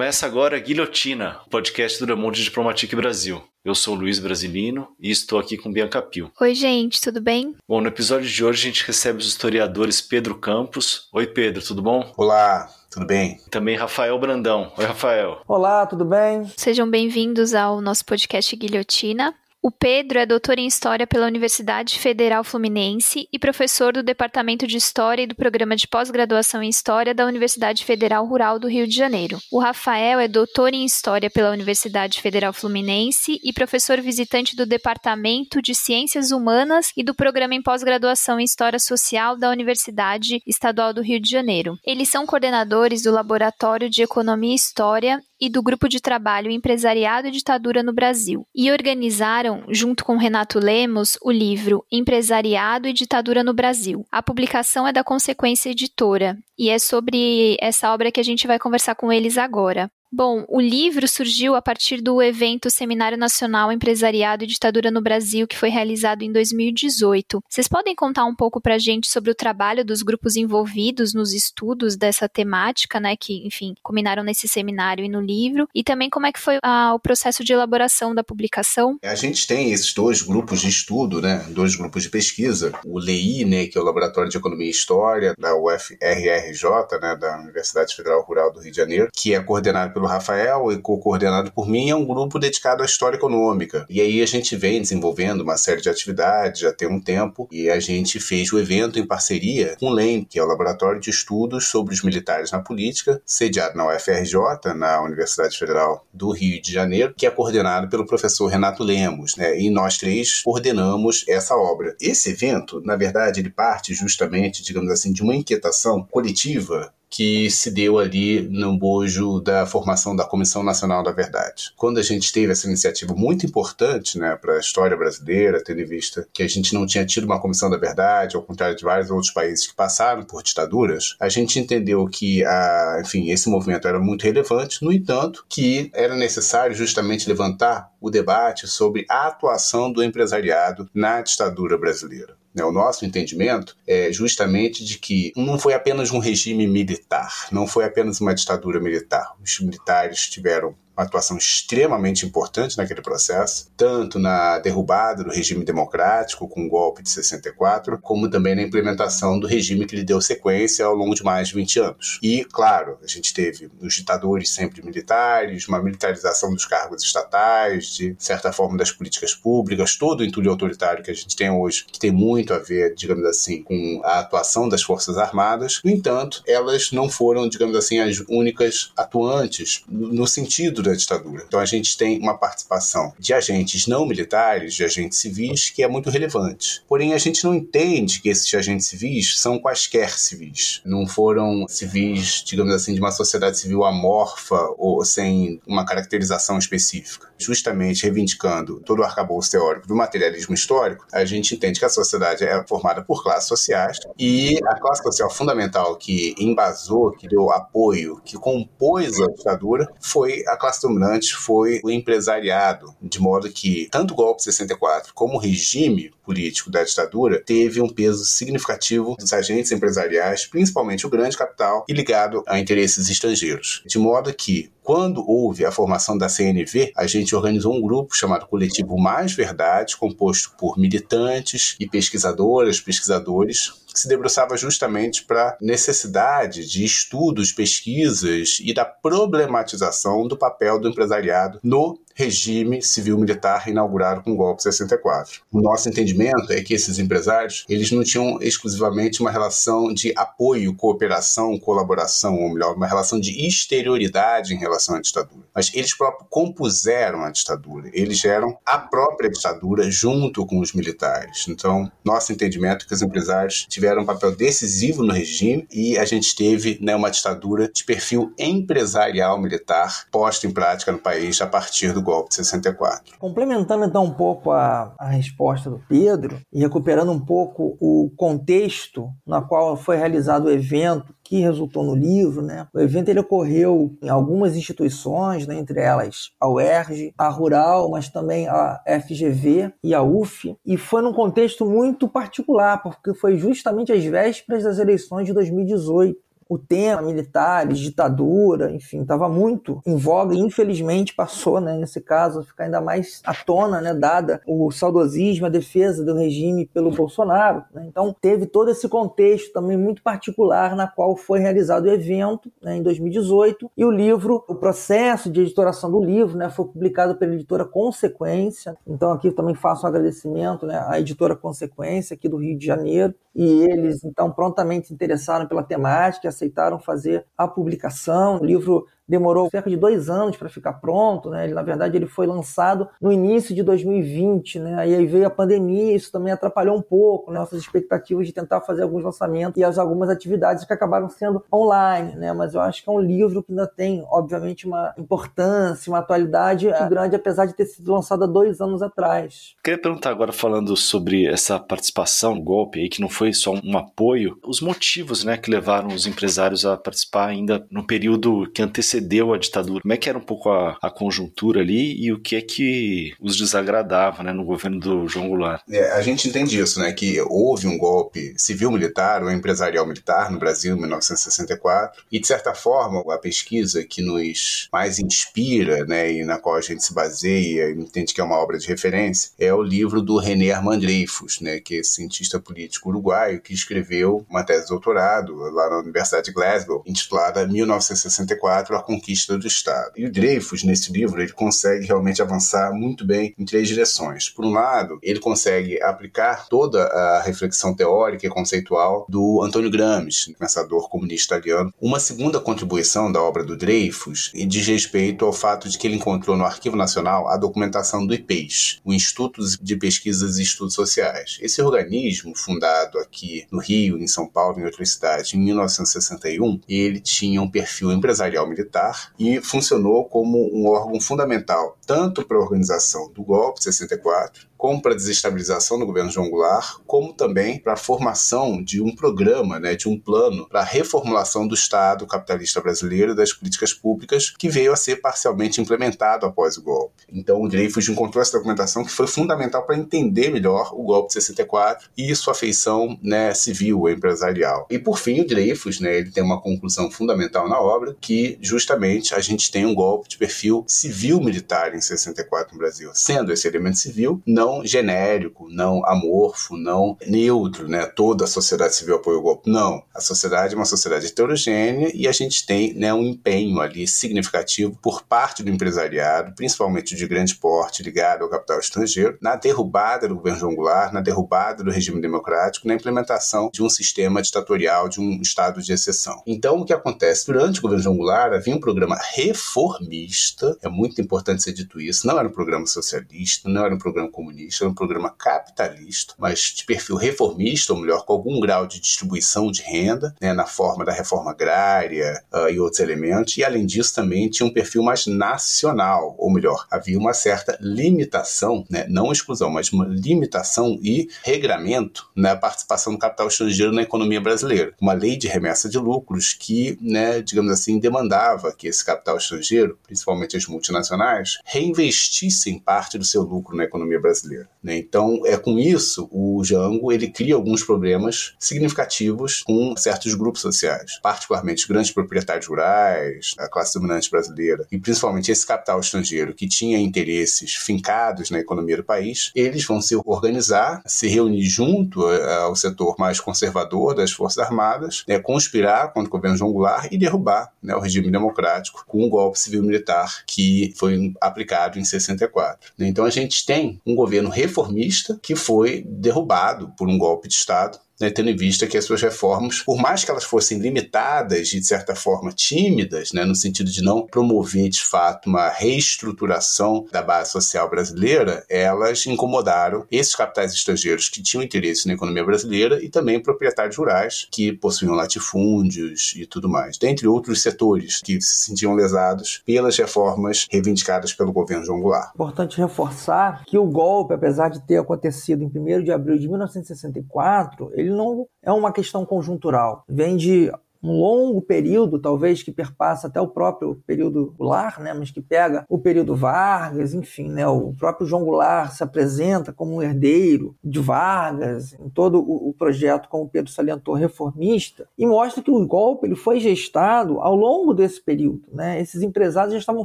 [0.00, 3.42] Começa agora Guilhotina, o podcast do Le Monde Diplomatique Brasil.
[3.62, 6.32] Eu sou Luiz Brasilino e estou aqui com Bianca Pio.
[6.40, 7.54] Oi, gente, tudo bem?
[7.68, 11.06] Bom, no episódio de hoje a gente recebe os historiadores Pedro Campos.
[11.12, 12.14] Oi, Pedro, tudo bom?
[12.16, 13.38] Olá, tudo bem?
[13.50, 14.72] Também Rafael Brandão.
[14.78, 15.42] Oi, Rafael.
[15.46, 16.50] Olá, tudo bem?
[16.56, 19.34] Sejam bem-vindos ao nosso podcast Guilhotina.
[19.62, 24.78] O Pedro é doutor em História pela Universidade Federal Fluminense e professor do Departamento de
[24.78, 28.96] História e do Programa de Pós-Graduação em História da Universidade Federal Rural do Rio de
[28.96, 29.38] Janeiro.
[29.52, 35.60] O Rafael é doutor em História pela Universidade Federal Fluminense e professor visitante do Departamento
[35.60, 41.02] de Ciências Humanas e do Programa em Pós-Graduação em História Social da Universidade Estadual do
[41.02, 41.76] Rio de Janeiro.
[41.84, 47.28] Eles são coordenadores do Laboratório de Economia e História e do Grupo de Trabalho Empresariado
[47.28, 53.42] e Ditadura no Brasil, e organizaram, junto com Renato Lemos, o livro Empresariado e Ditadura
[53.42, 54.04] no Brasil.
[54.10, 58.58] A publicação é da Consequência Editora, e é sobre essa obra que a gente vai
[58.58, 59.90] conversar com eles agora.
[60.12, 65.46] Bom, o livro surgiu a partir do evento Seminário Nacional Empresariado e Ditadura no Brasil,
[65.46, 67.40] que foi realizado em 2018.
[67.48, 71.32] Vocês podem contar um pouco para a gente sobre o trabalho dos grupos envolvidos nos
[71.32, 76.26] estudos dessa temática, né, que, enfim, combinaram nesse seminário e no livro, e também como
[76.26, 78.98] é que foi ah, o processo de elaboração da publicação?
[79.04, 83.44] A gente tem esses dois grupos de estudo, né, dois grupos de pesquisa, o LEI,
[83.44, 88.24] né, que é o Laboratório de Economia e História da UFRRJ, né, da Universidade Federal
[88.24, 91.94] Rural do Rio de Janeiro, que é coordenado pelo Rafael e co-coordenado por mim, é
[91.94, 93.86] um grupo dedicado à história econômica.
[93.88, 97.70] E aí a gente vem desenvolvendo uma série de atividades já tem um tempo e
[97.70, 101.10] a gente fez o evento em parceria com o LEM, que é o Laboratório de
[101.10, 106.72] Estudos sobre os Militares na Política, sediado na UFRJ, na Universidade Federal do Rio de
[106.72, 109.58] Janeiro, que é coordenado pelo professor Renato Lemos, né?
[109.58, 111.96] E nós três coordenamos essa obra.
[112.00, 117.72] Esse evento, na verdade, ele parte justamente, digamos assim, de uma inquietação coletiva que se
[117.72, 121.72] deu ali no bojo da formação da Comissão Nacional da Verdade.
[121.76, 125.84] Quando a gente teve essa iniciativa muito importante né, para a história brasileira, tendo em
[125.84, 129.10] vista que a gente não tinha tido uma Comissão da Verdade, ao contrário de vários
[129.10, 133.98] outros países que passaram por ditaduras, a gente entendeu que, a, enfim, esse movimento era
[133.98, 140.02] muito relevante, no entanto, que era necessário justamente levantar o debate sobre a atuação do
[140.02, 142.39] empresariado na ditadura brasileira.
[142.52, 147.64] Né, o nosso entendimento é justamente de que não foi apenas um regime militar, não
[147.66, 149.34] foi apenas uma ditadura militar.
[149.40, 156.46] Os militares tiveram uma atuação extremamente importante naquele processo, tanto na derrubada do regime democrático,
[156.46, 160.84] com o golpe de 64, como também na implementação do regime que lhe deu sequência
[160.84, 162.18] ao longo de mais de 20 anos.
[162.22, 168.14] E, claro, a gente teve os ditadores sempre militares, uma militarização dos cargos estatais, de
[168.18, 171.98] certa forma das políticas públicas, todo o entulho autoritário que a gente tem hoje, que
[171.98, 175.80] tem muito a ver, digamos assim, com a atuação das Forças Armadas.
[175.82, 181.44] No entanto, elas não foram, digamos assim, as únicas atuantes no sentido da ditadura.
[181.46, 185.88] Então a gente tem uma participação de agentes não militares, de agentes civis, que é
[185.88, 186.82] muito relevante.
[186.88, 190.80] Porém, a gente não entende que esses agentes civis são quaisquer civis.
[190.84, 197.28] Não foram civis, digamos assim, de uma sociedade civil amorfa ou sem uma caracterização específica.
[197.38, 202.44] Justamente reivindicando todo o arcabouço teórico do materialismo histórico, a gente entende que a sociedade
[202.44, 208.20] é formada por classes sociais e a classe social fundamental que embasou, que deu apoio,
[208.24, 214.12] que compôs a ditadura foi a classe dominante foi o empresariado, de modo que tanto
[214.12, 219.32] o golpe de 64 como o regime político da ditadura teve um peso significativo dos
[219.32, 223.82] agentes empresariais, principalmente o grande capital, e ligado a interesses estrangeiros.
[223.86, 228.46] De modo que quando houve a formação da CNV, a gente organizou um grupo chamado
[228.46, 236.66] Coletivo Mais Verdade, composto por militantes e pesquisadoras, pesquisadores, que se debruçava justamente para necessidade
[236.66, 244.32] de estudos, pesquisas e da problematização do papel do empresariado no regime civil-militar inaugurado com
[244.32, 245.40] o golpe 64.
[245.50, 250.74] O nosso entendimento é que esses empresários, eles não tinham exclusivamente uma relação de apoio,
[250.74, 256.28] cooperação, colaboração, ou melhor, uma relação de exterioridade em relação à ditadura, mas eles próprios
[256.28, 261.46] compuseram a ditadura, eles eram a própria ditadura junto com os militares.
[261.48, 266.04] Então, nosso entendimento é que os empresários tiveram um papel decisivo no regime e a
[266.04, 271.46] gente teve né, uma ditadura de perfil empresarial militar posta em prática no país a
[271.46, 273.18] partir do golpe de 64.
[273.18, 279.08] Complementando então um pouco a, a resposta do Pedro e recuperando um pouco o contexto
[279.26, 282.66] na qual foi realizado o evento que resultou no livro, né?
[282.74, 285.56] O evento ele ocorreu em algumas instituições, né?
[285.56, 291.02] entre elas a UERJ, a Rural, mas também a FGV e a UF, e foi
[291.02, 296.18] num contexto muito particular, porque foi justamente às vésperas das eleições de 2018
[296.50, 302.42] o tema militares, ditadura, enfim, estava muito em voga e infelizmente passou, né, nesse caso,
[302.42, 307.62] ficar ainda mais à tona, né, dada o saudosismo, a defesa do regime pelo Bolsonaro.
[307.72, 307.86] Né?
[307.86, 312.76] Então teve todo esse contexto também muito particular na qual foi realizado o evento né,
[312.76, 317.32] em 2018 e o livro, o processo de editoração do livro, né, foi publicado pela
[317.32, 318.76] editora Consequência.
[318.84, 323.14] Então aqui também faço um agradecimento né, à editora Consequência aqui do Rio de Janeiro
[323.34, 328.40] e eles então prontamente se interessaram pela temática, aceitaram fazer a publicação.
[328.40, 331.44] O livro demorou cerca de dois anos para ficar pronto, né?
[331.44, 334.76] Ele, na verdade, ele foi lançado no início de 2020, né?
[334.78, 337.40] Aí veio a pandemia, isso também atrapalhou um pouco né?
[337.40, 342.14] nossas expectativas de tentar fazer alguns lançamentos e as algumas atividades que acabaram sendo online,
[342.14, 342.32] né?
[342.32, 346.68] Mas eu acho que é um livro que ainda tem, obviamente, uma importância, uma atualidade
[346.88, 349.54] grande, apesar de ter sido lançado há dois anos atrás.
[349.64, 353.76] Queria perguntar agora, falando sobre essa participação no golpe aí, que não foi só um
[353.76, 358.99] apoio, os motivos, né, que levaram os empresários a participar ainda no período que antecedeu
[359.00, 359.80] antecedeu a ditadura.
[359.82, 363.14] Como é que era um pouco a, a conjuntura ali e o que é que
[363.20, 365.62] os desagradava né, no governo do João Goulart?
[365.70, 366.92] É, a gente entende isso, né?
[366.92, 372.54] Que houve um golpe civil-militar ou empresarial militar no Brasil em 1964 e, de certa
[372.54, 377.70] forma, a pesquisa que nos mais inspira né, e na qual a gente se baseia
[377.70, 381.40] e entende que é uma obra de referência é o livro do René Armand Dreyfus,
[381.40, 386.26] né, que é cientista político uruguaio que escreveu uma tese de doutorado lá na Universidade
[386.26, 389.92] de Glasgow intitulada 1964 a conquista do Estado.
[389.96, 394.28] E o Dreyfus, nesse livro, ele consegue realmente avançar muito bem em três direções.
[394.28, 400.34] Por um lado, ele consegue aplicar toda a reflexão teórica e conceitual do Antônio Gramsci,
[400.36, 401.72] pensador comunista italiano.
[401.80, 406.36] Uma segunda contribuição da obra do Dreyfus diz respeito ao fato de que ele encontrou
[406.36, 411.38] no Arquivo Nacional a documentação do IPES, o Instituto de Pesquisas e Estudos Sociais.
[411.40, 416.98] Esse organismo, fundado aqui no Rio, em São Paulo, em outras cidades, em 1961, ele
[416.98, 418.79] tinha um perfil empresarial militar
[419.18, 424.82] e funcionou como um órgão fundamental tanto para a organização do golpe de 64 como
[424.82, 429.58] para a desestabilização do governo João Goulart, como também para a formação de um programa,
[429.58, 434.28] né, de um plano para a reformulação do Estado capitalista brasileiro e das políticas públicas
[434.28, 437.04] que veio a ser parcialmente implementado após o golpe.
[437.10, 441.14] Então o Dreyfus encontrou essa documentação que foi fundamental para entender melhor o golpe de
[441.14, 444.66] 64 e sua feição né, civil empresarial.
[444.70, 449.14] E por fim o Dreyfus, né, ele tem uma conclusão fundamental na obra que justamente
[449.14, 453.78] a gente tem um golpe de perfil civil-militar em 64 no Brasil, sendo esse elemento
[453.78, 457.86] civil não genérico, não amorfo, não neutro, né?
[457.86, 459.50] Toda a sociedade civil apoia o golpe.
[459.50, 459.82] Não.
[459.94, 464.78] A sociedade é uma sociedade heterogênea e a gente tem né, um empenho ali significativo
[464.82, 470.16] por parte do empresariado, principalmente de grande porte, ligado ao capital estrangeiro, na derrubada do
[470.16, 475.00] governo João Goulart, na derrubada do regime democrático, na implementação de um sistema ditatorial, de
[475.00, 476.22] um estado de exceção.
[476.26, 477.26] Então, o que acontece?
[477.26, 482.06] Durante o governo João Goulart, havia um programa reformista, é muito importante ser dito isso,
[482.06, 486.54] não era um programa socialista, não era um programa comunista, era um programa capitalista, mas
[486.56, 490.84] de perfil reformista, ou melhor, com algum grau de distribuição de renda, né, na forma
[490.84, 495.06] da reforma agrária uh, e outros elementos, e além disso também tinha um perfil mais
[495.06, 502.08] nacional, ou melhor, havia uma certa limitação, né, não exclusão, mas uma limitação e regramento
[502.16, 504.72] na participação do capital estrangeiro na economia brasileira.
[504.80, 509.78] Uma lei de remessa de lucros que, né, digamos assim, demandava que esse capital estrangeiro,
[509.82, 514.48] principalmente as multinacionais, reinvestissem parte do seu lucro na economia brasileira.
[514.62, 514.78] Né?
[514.78, 520.98] Então, é com isso, o Jango ele cria alguns problemas significativos com certos grupos sociais,
[521.02, 526.78] particularmente grandes proprietários rurais, a classe dominante brasileira, e principalmente esse capital estrangeiro que tinha
[526.78, 532.56] interesses fincados na economia do país, eles vão se organizar, se reunir junto eh, ao
[532.56, 537.52] setor mais conservador das Forças Armadas, né, conspirar contra o governo João Goulart e derrubar
[537.62, 541.39] né, o regime democrático com o golpe civil-militar que foi aplicado
[541.78, 542.72] em 64.
[542.78, 547.78] Então a gente tem um governo reformista que foi derrubado por um golpe de Estado
[548.00, 551.60] né, tendo em vista que as suas reformas, por mais que elas fossem limitadas e
[551.60, 557.02] de certa forma tímidas, né, no sentido de não promover de fato uma reestruturação da
[557.02, 562.88] base social brasileira, elas incomodaram esses capitais estrangeiros que tinham interesse na economia brasileira e
[562.88, 568.74] também proprietários rurais que possuíam latifúndios e tudo mais, dentre outros setores que se sentiam
[568.74, 572.14] lesados pelas reformas reivindicadas pelo governo João Goulart.
[572.14, 577.70] Importante reforçar que o golpe, apesar de ter acontecido em 1 de abril de 1964,
[577.74, 579.84] ele não é uma questão conjuntural.
[579.88, 580.50] Vem de
[580.82, 585.64] um longo período, talvez que perpassa até o próprio período Goulart, né, mas que pega
[585.68, 590.80] o período Vargas, enfim, né, o próprio João Goulart se apresenta como um herdeiro de
[590.80, 596.16] Vargas, em todo o, projeto, como Pedro salientou, reformista, e mostra que o golpe ele
[596.16, 598.42] foi gestado ao longo desse período.
[598.52, 598.80] Né?
[598.80, 599.84] Esses empresários já estavam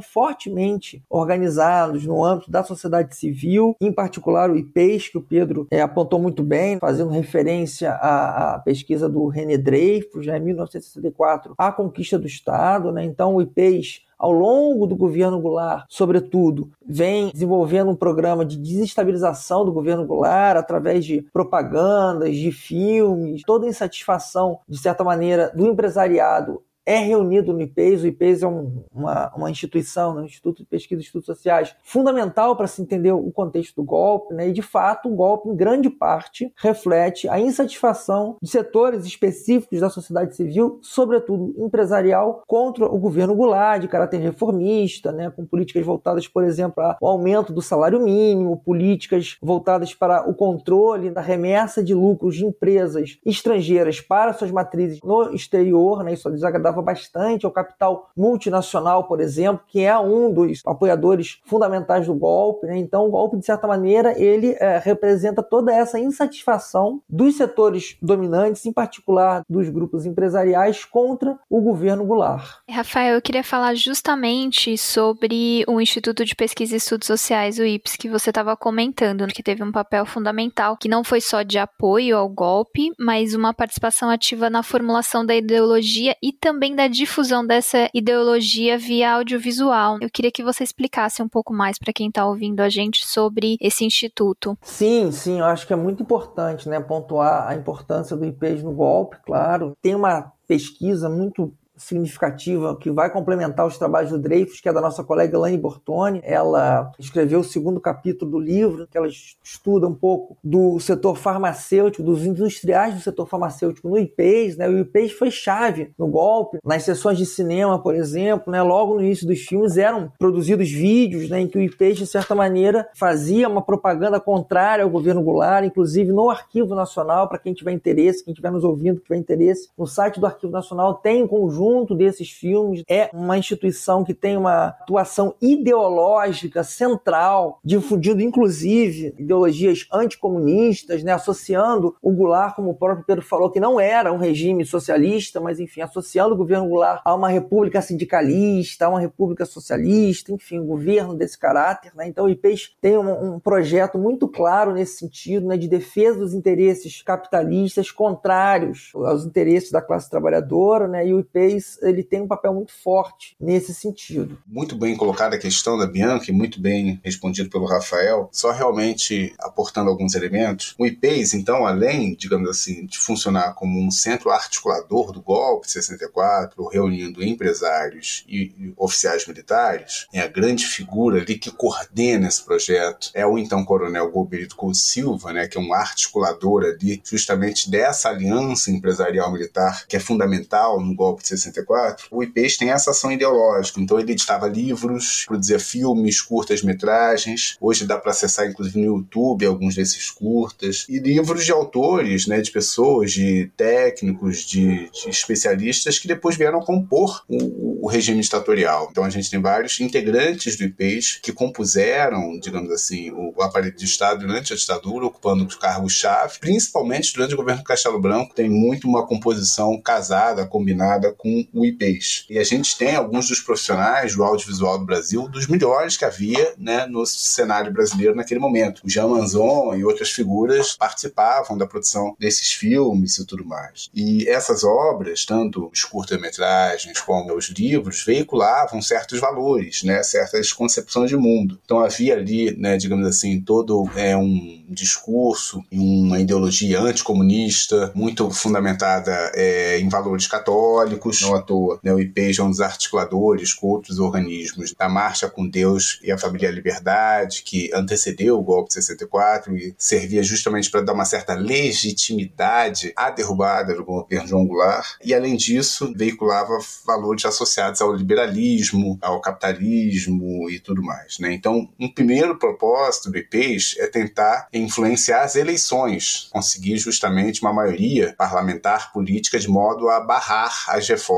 [0.00, 5.80] fortemente organizados no âmbito da sociedade civil, em particular o IPES, que o Pedro é,
[5.80, 11.54] apontou muito bem, fazendo referência à, à pesquisa do René Dreyfus, já em 1960 1964
[11.58, 13.04] a conquista do Estado, né?
[13.04, 19.64] então o IPES ao longo do governo Goulart, sobretudo, vem desenvolvendo um programa de desestabilização
[19.64, 25.66] do governo Goulart através de propagandas, de filmes, toda a insatisfação, de certa maneira, do
[25.66, 28.04] empresariado é reunido no IPES.
[28.04, 31.74] O IPES é um, uma, uma instituição, né, um Instituto de Pesquisa e Estudos Sociais,
[31.82, 35.56] fundamental para se entender o contexto do golpe, né, e de fato o golpe, em
[35.56, 42.98] grande parte, reflete a insatisfação de setores específicos da sociedade civil, sobretudo empresarial, contra o
[42.98, 48.00] governo Goulart, de caráter reformista, né, com políticas voltadas, por exemplo, ao aumento do salário
[48.00, 54.52] mínimo, políticas voltadas para o controle da remessa de lucros de empresas estrangeiras para suas
[54.52, 56.28] matrizes no exterior, né, isso
[56.76, 62.66] desagradava bastante ao capital multinacional, por exemplo, que é um dos apoiadores fundamentais do golpe.
[62.66, 62.78] Né?
[62.78, 68.66] Então, o golpe, de certa maneira, ele é, representa toda essa insatisfação dos setores dominantes,
[68.66, 72.58] em particular dos grupos empresariais, contra o governo Goulart.
[72.68, 77.96] Rafael, eu queria falar justamente sobre o Instituto de Pesquisa e Estudos Sociais, o IPS,
[77.96, 82.16] que você estava comentando, que teve um papel fundamental, que não foi só de apoio
[82.16, 87.46] ao golpe, mas uma participação ativa na formulação da ideologia e também também da difusão
[87.46, 89.98] dessa ideologia via audiovisual.
[90.00, 93.56] Eu queria que você explicasse um pouco mais para quem está ouvindo a gente sobre
[93.60, 94.58] esse instituto.
[94.62, 98.72] Sim, sim, eu acho que é muito importante, né, pontuar a importância do IPES no
[98.72, 99.76] golpe, claro.
[99.80, 104.80] Tem uma pesquisa muito significativa que vai complementar os trabalhos do Dreyfus, que é da
[104.80, 106.20] nossa colega Elaine Bortoni.
[106.24, 112.02] Ela escreveu o segundo capítulo do livro, que ela estuda um pouco do setor farmacêutico,
[112.02, 114.56] dos industriais do setor farmacêutico no IPES.
[114.56, 114.68] Né?
[114.68, 116.58] O IPES foi chave no golpe.
[116.64, 118.62] Nas sessões de cinema, por exemplo, né?
[118.62, 121.40] logo no início dos filmes eram produzidos vídeos né?
[121.40, 126.12] em que o IPES, de certa maneira, fazia uma propaganda contrária ao governo Goulart, inclusive
[126.12, 129.86] no Arquivo Nacional, para quem tiver interesse, quem estiver nos ouvindo, que tiver interesse, no
[129.86, 134.36] site do Arquivo Nacional tem um conjunto conjunto desses filmes é uma instituição que tem
[134.36, 143.04] uma atuação ideológica central, difundindo inclusive ideologias anticomunistas, né, associando o Goulart, como o próprio
[143.04, 147.14] Pedro falou, que não era um regime socialista, mas enfim, associando o governo Goulart a
[147.14, 151.92] uma república sindicalista, a uma república socialista, enfim, um governo desse caráter.
[151.96, 152.06] Né?
[152.06, 156.32] Então o IPES tem um, um projeto muito claro nesse sentido, né, de defesa dos
[156.32, 161.06] interesses capitalistas contrários aos interesses da classe trabalhadora, né?
[161.06, 164.38] e o IPES ele tem um papel muito forte nesse sentido.
[164.46, 169.34] Muito bem colocada a questão da Bianca e muito bem respondido pelo Rafael, só realmente
[169.38, 170.74] aportando alguns elementos.
[170.78, 175.72] O IPES, então, além, digamos assim, de funcionar como um centro articulador do golpe de
[175.72, 183.10] 64, reunindo empresários e oficiais militares, é a grande figura ali que coordena esse projeto
[183.14, 188.08] é o então coronel Gobelito Couto Silva, né, que é um articulador ali justamente dessa
[188.08, 192.90] aliança empresarial militar que é fundamental no golpe de 64 1964, o IPES tem essa
[192.90, 193.80] ação ideológica.
[193.80, 197.56] Então ele editava livros, produzia filmes, curtas-metragens.
[197.60, 200.86] Hoje dá para acessar, inclusive, no YouTube alguns desses curtas.
[200.88, 206.60] E livros de autores, né, de pessoas, de técnicos, de, de especialistas que depois vieram
[206.60, 208.88] compor o, o, regime ditatorial.
[208.90, 213.84] Então a gente tem vários integrantes do IPES que compuseram, digamos assim, o aparelho de
[213.84, 218.34] Estado durante a ditadura, ocupando os cargos-chave, principalmente durante o governo Castelo Branco.
[218.34, 222.26] Tem muito uma composição casada, combinada com o IPES.
[222.30, 226.54] E a gente tem alguns dos profissionais do audiovisual do Brasil, dos melhores que havia
[226.58, 228.82] né, no cenário brasileiro naquele momento.
[228.84, 233.90] O Jean Manzon e outras figuras participavam da produção desses filmes e tudo mais.
[233.94, 241.10] E essas obras, tanto os curta-metragens como os livros, veiculavam certos valores, né, certas concepções
[241.10, 241.58] de mundo.
[241.64, 249.12] Então havia ali, né, digamos assim, todo é, um discurso uma ideologia anticomunista muito fundamentada
[249.34, 251.78] é, em valores católicos, não à toa.
[251.82, 256.10] Né, o IPEJ é um dos articuladores com outros organismos da Marcha com Deus e
[256.12, 261.04] a Família Liberdade, que antecedeu o golpe de 64 e servia justamente para dar uma
[261.04, 264.96] certa legitimidade à derrubada do governo João Goulart.
[265.04, 271.18] E, além disso, veiculava valores associados ao liberalismo, ao capitalismo e tudo mais.
[271.18, 271.32] Né?
[271.32, 278.14] Então, um primeiro propósito do IPEJ é tentar influenciar as eleições, conseguir justamente uma maioria
[278.16, 281.15] parlamentar política de modo a barrar as reformas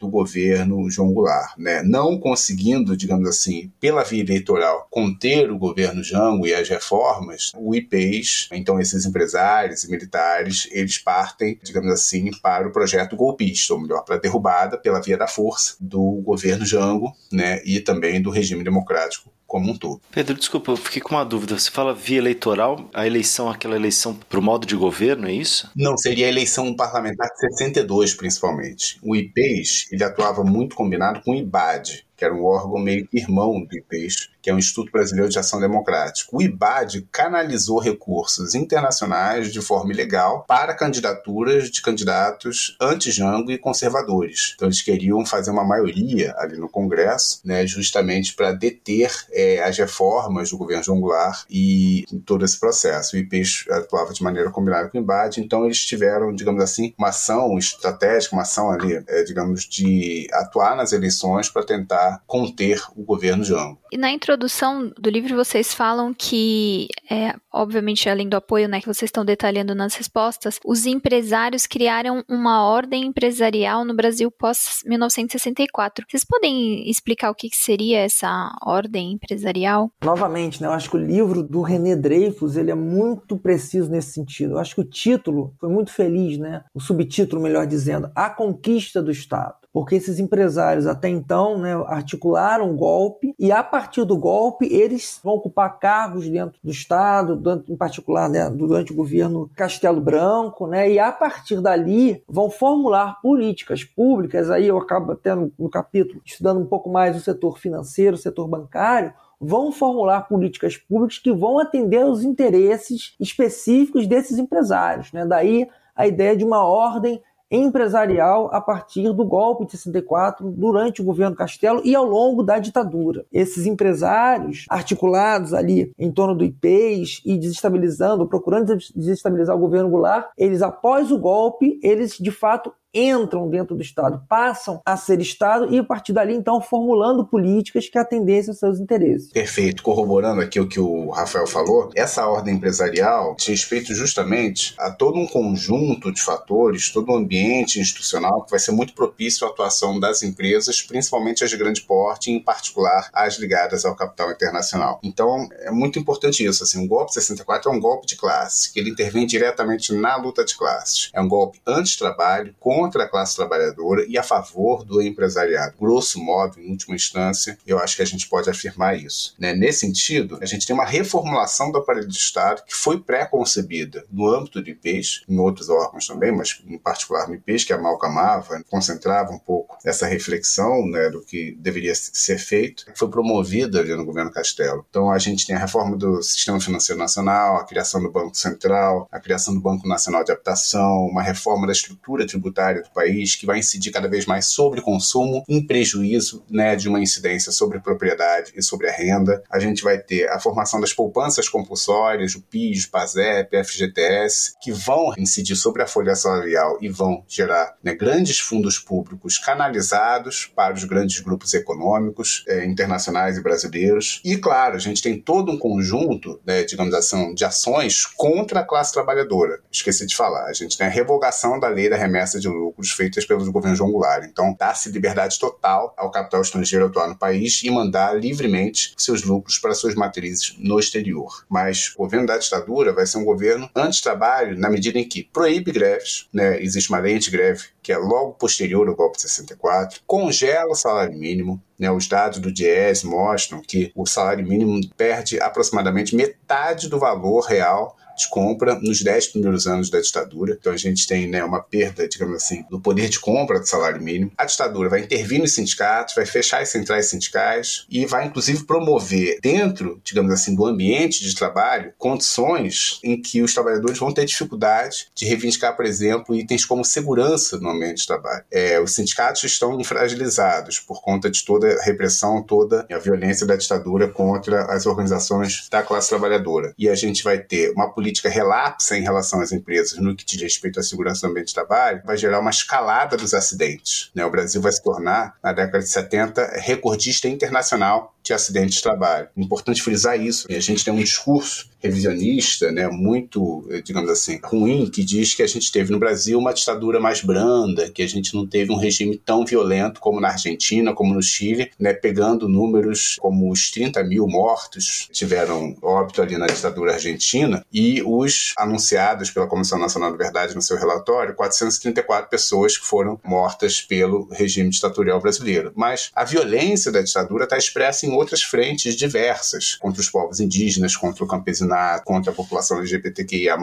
[0.00, 1.82] do governo João Goulart, né?
[1.82, 7.74] Não conseguindo, digamos assim, pela via eleitoral, conter o governo Jango e as reformas, o
[7.74, 13.80] IPES, então esses empresários e militares, eles partem, digamos assim, para o projeto golpista, ou
[13.80, 17.62] melhor, para a derrubada pela via da força do governo Jango, né?
[17.64, 20.00] E também do regime democrático como um todo.
[20.10, 21.58] Pedro, desculpa, eu fiquei com uma dúvida.
[21.58, 25.70] Você fala via eleitoral, a eleição, aquela eleição para o modo de governo, é isso?
[25.74, 28.98] Não, seria a eleição parlamentar de 62, principalmente.
[29.02, 33.64] O IPES, ele atuava muito combinado com o IBAD, que era um órgão meio irmão
[33.64, 36.30] do IPES, que é o Instituto Brasileiro de Ação Democrática.
[36.32, 44.52] O IBAD canalizou recursos internacionais de forma ilegal para candidaturas de candidatos anti-Jango e conservadores.
[44.54, 49.76] Então eles queriam fazer uma maioria ali no Congresso, né, justamente para deter é, as
[49.76, 53.16] reformas do governo João Goulart e todo esse processo.
[53.16, 57.08] O IPES atuava de maneira combinada com o IBAD, então eles tiveram, digamos assim, uma
[57.08, 63.04] ação estratégica, uma ação ali, é, digamos, de atuar nas eleições para tentar conter o
[63.04, 63.78] governo Jango.
[63.92, 68.86] E na introdução do livro vocês falam que, é, obviamente, além do apoio né, que
[68.86, 76.04] vocês estão detalhando nas respostas, os empresários criaram uma ordem empresarial no Brasil pós-1964.
[76.08, 79.90] Vocês podem explicar o que, que seria essa ordem empresarial?
[80.04, 84.12] Novamente, né, eu acho que o livro do René Dreyfus ele é muito preciso nesse
[84.12, 84.54] sentido.
[84.54, 86.64] Eu acho que o título foi muito feliz, né?
[86.74, 92.70] o subtítulo, melhor dizendo, A Conquista do Estado porque esses empresários até então né, articularam
[92.70, 97.76] um golpe e a partir do golpe eles vão ocupar cargos dentro do Estado, em
[97.76, 103.84] particular né, durante o governo Castelo Branco, né, e a partir dali vão formular políticas
[103.84, 104.50] públicas.
[104.50, 108.18] Aí eu acabo até no, no capítulo estudando um pouco mais o setor financeiro, o
[108.18, 115.12] setor bancário, vão formular políticas públicas que vão atender aos interesses específicos desses empresários.
[115.12, 115.26] Né?
[115.26, 121.04] Daí a ideia de uma ordem empresarial a partir do golpe de 64 durante o
[121.04, 123.24] governo Castelo e ao longo da ditadura.
[123.32, 130.30] Esses empresários articulados ali em torno do IPES e desestabilizando, procurando desestabilizar o governo Goulart,
[130.36, 135.72] eles após o golpe, eles de fato entram dentro do Estado, passam a ser Estado
[135.74, 139.30] e a partir dali, então, formulando políticas que atendessem aos seus interesses.
[139.32, 139.82] Perfeito.
[139.82, 145.18] Corroborando aqui o que o Rafael falou, essa ordem empresarial diz respeito justamente a todo
[145.18, 149.98] um conjunto de fatores, todo um ambiente institucional que vai ser muito propício à atuação
[149.98, 155.00] das empresas, principalmente as de grande porte, em particular as ligadas ao capital internacional.
[155.02, 156.62] Então, é muito importante isso.
[156.62, 160.44] Assim, o golpe 64 é um golpe de classe, que ele intervém diretamente na luta
[160.44, 161.10] de classes.
[161.14, 165.74] É um golpe anti-trabalho, contra contra a classe trabalhadora e a favor do empresariado.
[165.78, 169.34] Grosso modo, em última instância, eu acho que a gente pode afirmar isso.
[169.38, 169.54] Né?
[169.54, 174.28] Nesse sentido, a gente tem uma reformulação do aparelho de Estado que foi pré-concebida no
[174.28, 179.32] âmbito do IPES, em outros órgãos também, mas em particular no IPES, que amalgamava, concentrava
[179.32, 184.30] um pouco essa reflexão né, do que deveria ser feito, foi promovida ali no governo
[184.30, 184.86] Castelo.
[184.88, 189.08] Então a gente tem a reforma do Sistema Financeiro Nacional, a criação do Banco Central,
[189.10, 193.46] a criação do Banco Nacional de Habitação, uma reforma da estrutura tributária do país, que
[193.46, 198.52] vai incidir cada vez mais sobre consumo, em prejuízo né, de uma incidência sobre propriedade
[198.56, 199.42] e sobre a renda.
[199.50, 204.72] A gente vai ter a formação das poupanças compulsórias, o PIS, o PASEP, FGTS, que
[204.72, 210.74] vão incidir sobre a folha salarial e vão gerar né, grandes fundos públicos canalizados para
[210.74, 214.20] os grandes grupos econômicos eh, internacionais e brasileiros.
[214.24, 218.64] E, claro, a gente tem todo um conjunto, né, digamos assim, de ações contra a
[218.64, 219.60] classe trabalhadora.
[219.70, 220.46] Esqueci de falar.
[220.46, 223.90] A gente tem a revogação da lei da remessa de lucros feitas pelos governos João
[223.90, 224.24] Goulart.
[224.24, 229.58] Então, dá-se liberdade total ao capital estrangeiro atuar no país e mandar livremente seus lucros
[229.58, 231.44] para suas matrizes no exterior.
[231.48, 235.70] Mas o governo da ditadura vai ser um governo anti-trabalho na medida em que proíbe
[235.70, 236.60] greves, né?
[236.60, 240.74] existe uma lei de greve que é logo posterior ao golpe de 64, congela o
[240.74, 246.88] salário mínimo, né, os dados do DIES mostram que o salário mínimo perde aproximadamente metade
[246.88, 250.56] do valor real de compra nos 10 primeiros anos da ditadura.
[250.58, 254.02] Então a gente tem né, uma perda, digamos assim, do poder de compra do salário
[254.02, 254.32] mínimo.
[254.36, 259.38] A ditadura vai intervir nos sindicatos, vai fechar as centrais sindicais e vai inclusive promover
[259.40, 265.08] dentro, digamos assim, do ambiente de trabalho condições em que os trabalhadores vão ter dificuldade
[265.14, 268.44] de reivindicar, por exemplo, itens como segurança no ambiente de trabalho.
[268.50, 273.56] É, os sindicatos estão fragilizados por conta de toda a repressão, toda a violência da
[273.56, 276.74] ditadura contra as organizações da classe trabalhadora.
[276.78, 280.24] E a gente vai ter uma política política relapsa em relação às empresas no que
[280.24, 284.12] diz respeito à segurança do ambiente de trabalho, vai gerar uma escalada dos acidentes.
[284.14, 284.24] Né?
[284.24, 289.28] O Brasil vai se tornar, na década de 70, recordista internacional de de trabalho.
[289.36, 290.46] Importante frisar isso.
[290.50, 295.42] A gente tem um discurso revisionista, né, muito, eh, digamos assim, ruim, que diz que
[295.42, 298.76] a gente teve no Brasil uma ditadura mais branda, que a gente não teve um
[298.76, 304.02] regime tão violento como na Argentina, como no Chile, né, pegando números como os 30
[304.04, 310.16] mil mortos tiveram óbito ali na ditadura argentina e os anunciados pela Comissão Nacional da
[310.16, 315.72] Verdade no seu relatório, 434 pessoas que foram mortas pelo regime ditatorial brasileiro.
[315.74, 320.96] Mas a violência da ditadura está expressa em outras frentes diversas, contra os povos indígenas,
[320.96, 323.56] contra o campesinato, contra a população LGBTQIA+,